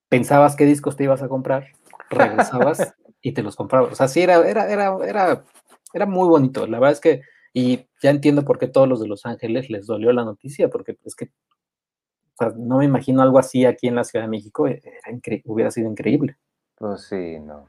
[0.09, 1.73] pensabas qué discos te ibas a comprar,
[2.11, 3.93] regresabas y te los comprabas.
[3.93, 5.45] O sea, sí, era, era, era, era
[5.93, 6.67] era muy bonito.
[6.67, 9.87] La verdad es que, y ya entiendo por qué todos los de Los Ángeles les
[9.87, 11.31] dolió la noticia, porque es que
[12.57, 14.81] no me imagino algo así aquí en la Ciudad de México, e,
[15.45, 16.37] hubiera sido increíble.
[16.77, 17.69] Pues sí, no.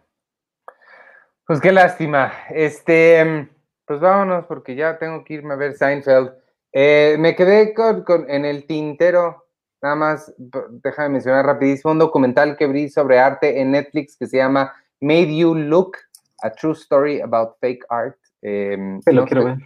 [1.47, 2.32] Pues qué lástima.
[2.52, 3.50] Este,
[3.90, 6.32] pues vámonos, porque ya tengo que irme a ver Seinfeld.
[6.72, 9.48] Eh, me quedé con, en el tintero,
[9.82, 14.38] nada más, déjame mencionar rapidísimo, un documental que vi sobre arte en Netflix que se
[14.38, 14.72] llama
[15.02, 15.98] Made You Look,
[16.44, 18.16] a True Story About Fake Art.
[18.44, 18.78] Eh,
[19.08, 19.58] lo quiero ver.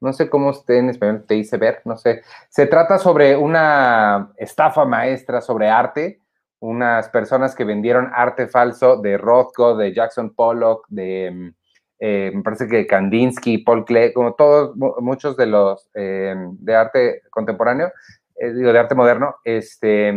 [0.00, 2.22] No sé cómo esté en español, te hice ver, no sé.
[2.48, 6.20] Se trata sobre una estafa maestra sobre arte,
[6.58, 11.54] unas personas que vendieron arte falso de Rothko, de Jackson Pollock, de, em,
[11.98, 17.22] eh, me parece que Kandinsky, Paul Klee, como todos, muchos de los em, de arte
[17.30, 17.92] contemporáneo,
[18.36, 20.08] eh, digo, de arte moderno, este,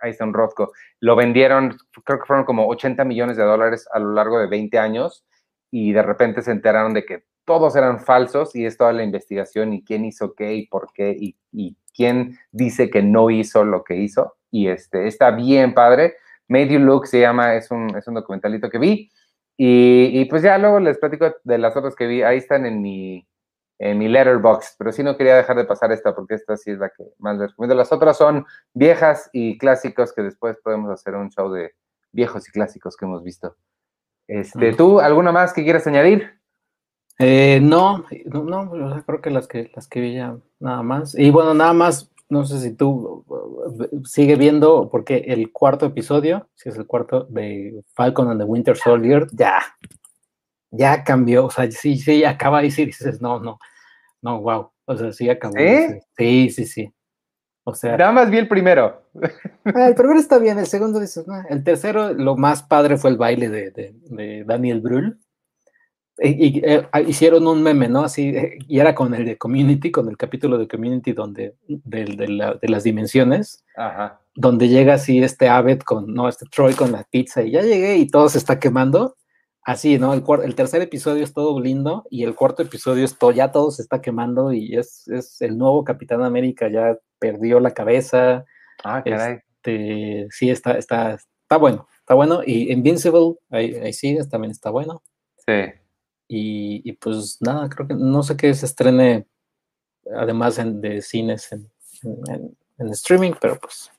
[0.00, 3.98] ahí está un Rothko, lo vendieron, creo que fueron como 80 millones de dólares a
[3.98, 5.24] lo largo de 20 años
[5.70, 9.72] y de repente se enteraron de que todos eran falsos y es toda la investigación
[9.72, 13.96] y quién hizo qué y por qué y, quién dice que no hizo lo que
[13.96, 14.34] hizo.
[14.50, 16.14] Y este, está bien padre.
[16.48, 19.10] Made You Look se llama, es un, es un documentalito que vi.
[19.56, 22.22] Y, pues ya luego les platico de las otras que vi.
[22.22, 23.26] Ahí están en mi,
[23.78, 26.78] en mi letterbox, pero sí no quería dejar de pasar esta porque esta sí es
[26.78, 27.76] la que más les recomiendo.
[27.76, 31.72] Las otras son viejas y clásicos que después podemos hacer un show de
[32.12, 33.56] viejos y clásicos que hemos visto.
[34.26, 36.40] Este, ¿Tú alguna más que quieras añadir?
[37.18, 41.14] Eh, no, no, creo que las que las que vi ya nada más.
[41.16, 43.24] Y bueno, nada más, no sé si tú
[44.04, 48.76] sigue viendo, porque el cuarto episodio, si es el cuarto de Falcon and the Winter
[48.76, 49.60] Soldier, ya,
[50.70, 53.58] ya cambió, o sea, sí, sí, acaba de decir, dices, no, no,
[54.22, 55.54] no, wow, o sea, sí acabó.
[56.16, 56.94] Sí, sí, sí.
[57.64, 57.96] O sea.
[57.96, 59.02] Nada más vi el primero.
[59.66, 61.42] Ah, el primero está bien, el segundo dices, no.
[61.48, 65.18] El tercero, lo más padre fue el baile de, de, Daniel Brühl.
[66.18, 68.04] Y, eh, ah, hicieron un meme, ¿no?
[68.04, 72.04] Así, eh, y era con el de Community, con el capítulo de Community donde, de,
[72.60, 74.20] de las dimensiones, Ajá.
[74.34, 77.96] donde llega así este Abed con, no, este Troy con la pizza y ya llegué
[77.96, 79.16] y todo se está quemando
[79.64, 80.14] así, ¿no?
[80.14, 83.70] El, el, tercer episodio es todo lindo y el cuarto episodio es todo, ya todo
[83.72, 88.44] se está quemando y es, es el nuevo Capitán América, ya perdió la cabeza.
[88.84, 89.40] Ah, caray.
[89.56, 92.42] Este, sí, está, está, está bueno, está bueno.
[92.44, 95.02] Y Invincible, ahí, ahí sí, también está bueno.
[95.46, 95.72] Sí.
[96.36, 99.24] Y, pues nada, creo que no sé qué se estrene,
[100.16, 101.70] además de cines en,
[102.78, 103.92] en, streaming, pero pues.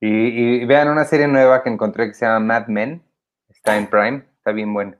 [0.00, 3.02] Y, vean una serie nueva que encontré que se llama Mad Men,
[3.50, 4.96] está en Prime está bien bueno.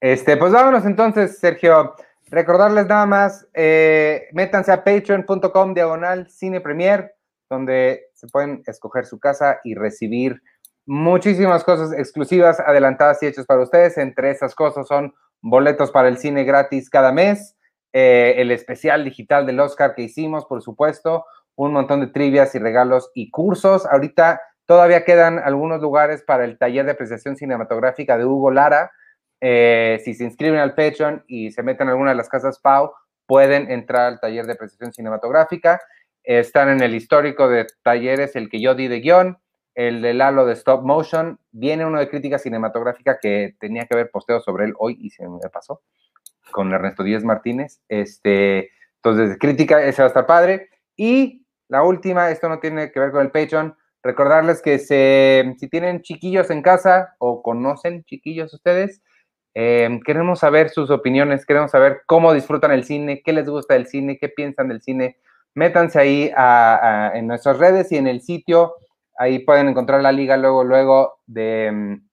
[0.00, 1.96] Este, pues vámonos entonces, Sergio.
[2.30, 7.12] Recordarles nada más, eh, métanse a patreon.com diagonal cine premier,
[7.50, 10.40] donde se pueden escoger su casa y recibir
[10.86, 13.98] muchísimas cosas exclusivas, adelantadas y hechas para ustedes.
[13.98, 15.12] Entre esas cosas son
[15.44, 17.56] boletos para el cine gratis cada mes,
[17.92, 21.24] eh, el especial digital del Oscar que hicimos, por supuesto,
[21.54, 23.86] un montón de trivias y regalos y cursos.
[23.86, 28.92] Ahorita Todavía quedan algunos lugares para el taller de apreciación cinematográfica de Hugo Lara.
[29.40, 32.92] Eh, si se inscriben al Patreon y se meten en alguna de las casas Pau,
[33.26, 35.80] pueden entrar al taller de apreciación cinematográfica.
[36.22, 39.36] están en el histórico de talleres, el que yo di de guion,
[39.74, 41.38] el de Lalo de Stop Motion.
[41.52, 45.28] Viene uno de crítica cinematográfica que tenía que haber posteado sobre él hoy y se
[45.28, 45.82] me pasó,
[46.50, 47.80] con Ernesto Díaz Martínez.
[47.88, 50.70] Este, entonces, crítica, ese va a estar padre.
[50.96, 56.02] Y la última, esto no tiene que ver con el Patreon, Recordarles que si tienen
[56.02, 59.02] chiquillos en casa o conocen chiquillos ustedes,
[59.54, 63.86] eh, queremos saber sus opiniones, queremos saber cómo disfrutan el cine, qué les gusta del
[63.86, 65.16] cine, qué piensan del cine.
[65.54, 66.30] Métanse ahí
[67.14, 68.74] en nuestras redes y en el sitio.
[69.18, 72.08] Ahí pueden encontrar la liga luego, luego de mm,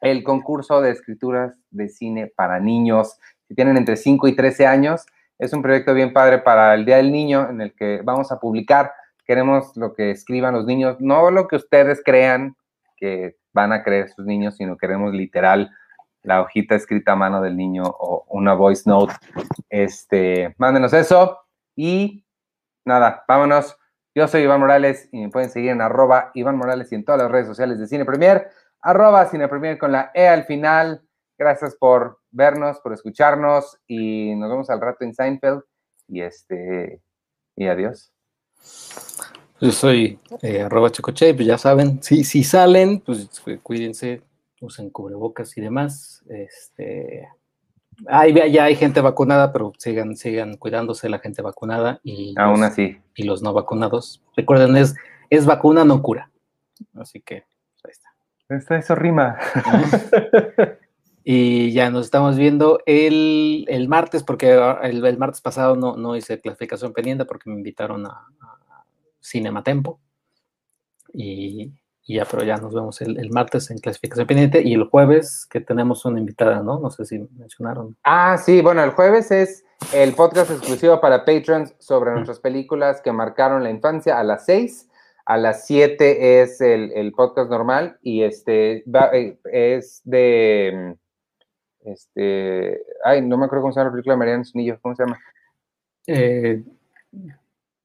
[0.00, 3.18] el concurso de escrituras de cine para niños.
[3.48, 5.06] Si tienen entre 5 y 13 años,
[5.38, 8.40] es un proyecto bien padre para el Día del Niño en el que vamos a
[8.40, 8.92] publicar
[9.26, 12.56] queremos lo que escriban los niños, no lo que ustedes crean
[12.96, 15.70] que van a creer sus niños, sino queremos literal
[16.22, 19.14] la hojita escrita a mano del niño o una voice note.
[19.68, 21.38] Este, mándenos eso
[21.74, 22.24] y
[22.84, 23.76] nada, vámonos.
[24.16, 27.20] Yo soy Iván Morales y me pueden seguir en arroba Iván Morales y en todas
[27.20, 28.48] las redes sociales de Cine Premier,
[28.80, 31.02] arroba Cine Premier con la E al final.
[31.36, 35.60] Gracias por vernos, por escucharnos y nos vemos al rato en Seinfeld
[36.08, 37.02] y este
[37.56, 38.10] y adiós.
[39.60, 43.28] Yo soy eh, arroba chocoche, pues ya saben, si, si salen, pues
[43.62, 44.22] cuídense,
[44.62, 46.24] usen cubrebocas y demás.
[46.30, 47.28] Este,
[48.08, 52.98] hay, ya hay gente vacunada, pero sigan, sigan cuidándose la gente vacunada y aún así
[53.14, 54.22] y los no vacunados.
[54.36, 54.94] Recuerden, es,
[55.30, 56.30] es vacuna, no cura.
[56.94, 57.44] Así que
[57.82, 58.00] pues,
[58.48, 58.76] ahí está.
[58.76, 59.38] Eso rima.
[61.28, 66.14] Y ya nos estamos viendo el, el martes, porque el, el, martes pasado no, no
[66.14, 68.84] hice clasificación pendiente porque me invitaron a, a
[69.20, 69.98] Cinematempo.
[71.12, 71.72] Y,
[72.06, 75.46] y, ya, pero ya nos vemos el, el, martes en clasificación pendiente y el jueves
[75.50, 76.78] que tenemos una invitada, ¿no?
[76.78, 77.96] No sé si mencionaron.
[78.04, 83.12] Ah, sí, bueno, el jueves es el podcast exclusivo para patrons sobre nuestras películas que
[83.12, 84.88] marcaron la infancia a las seis.
[85.28, 90.96] A las 7 es el, el, podcast normal y este va, eh, es de
[91.86, 95.04] este, ay, no me acuerdo cómo se llama la película de Mariana Zunillo, ¿cómo se
[95.04, 95.18] llama?
[96.06, 96.62] Eh,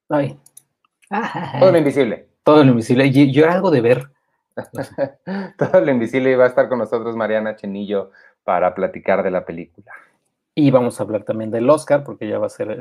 [0.09, 0.39] ay.
[1.59, 2.30] Todo lo invisible.
[2.43, 3.11] Todo lo invisible.
[3.11, 4.09] Yo, era algo de ver.
[5.57, 8.11] Todo lo invisible y va a estar con nosotros Mariana Chenillo
[8.43, 9.91] para platicar de la película.
[10.53, 12.77] Y vamos a hablar también del Oscar, porque ya va a ser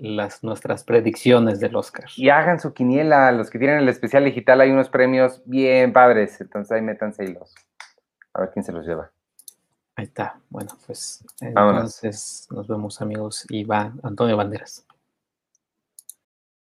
[0.00, 2.04] las, nuestras predicciones del Oscar.
[2.16, 6.38] Y hagan su quiniela, los que tienen el especial digital, hay unos premios bien padres,
[6.42, 7.54] entonces ahí métanse y los.
[8.34, 9.10] A ver quién se los lleva.
[9.96, 10.38] Ahí está.
[10.50, 14.84] Bueno, pues entonces nos vemos amigos y va Antonio Banderas.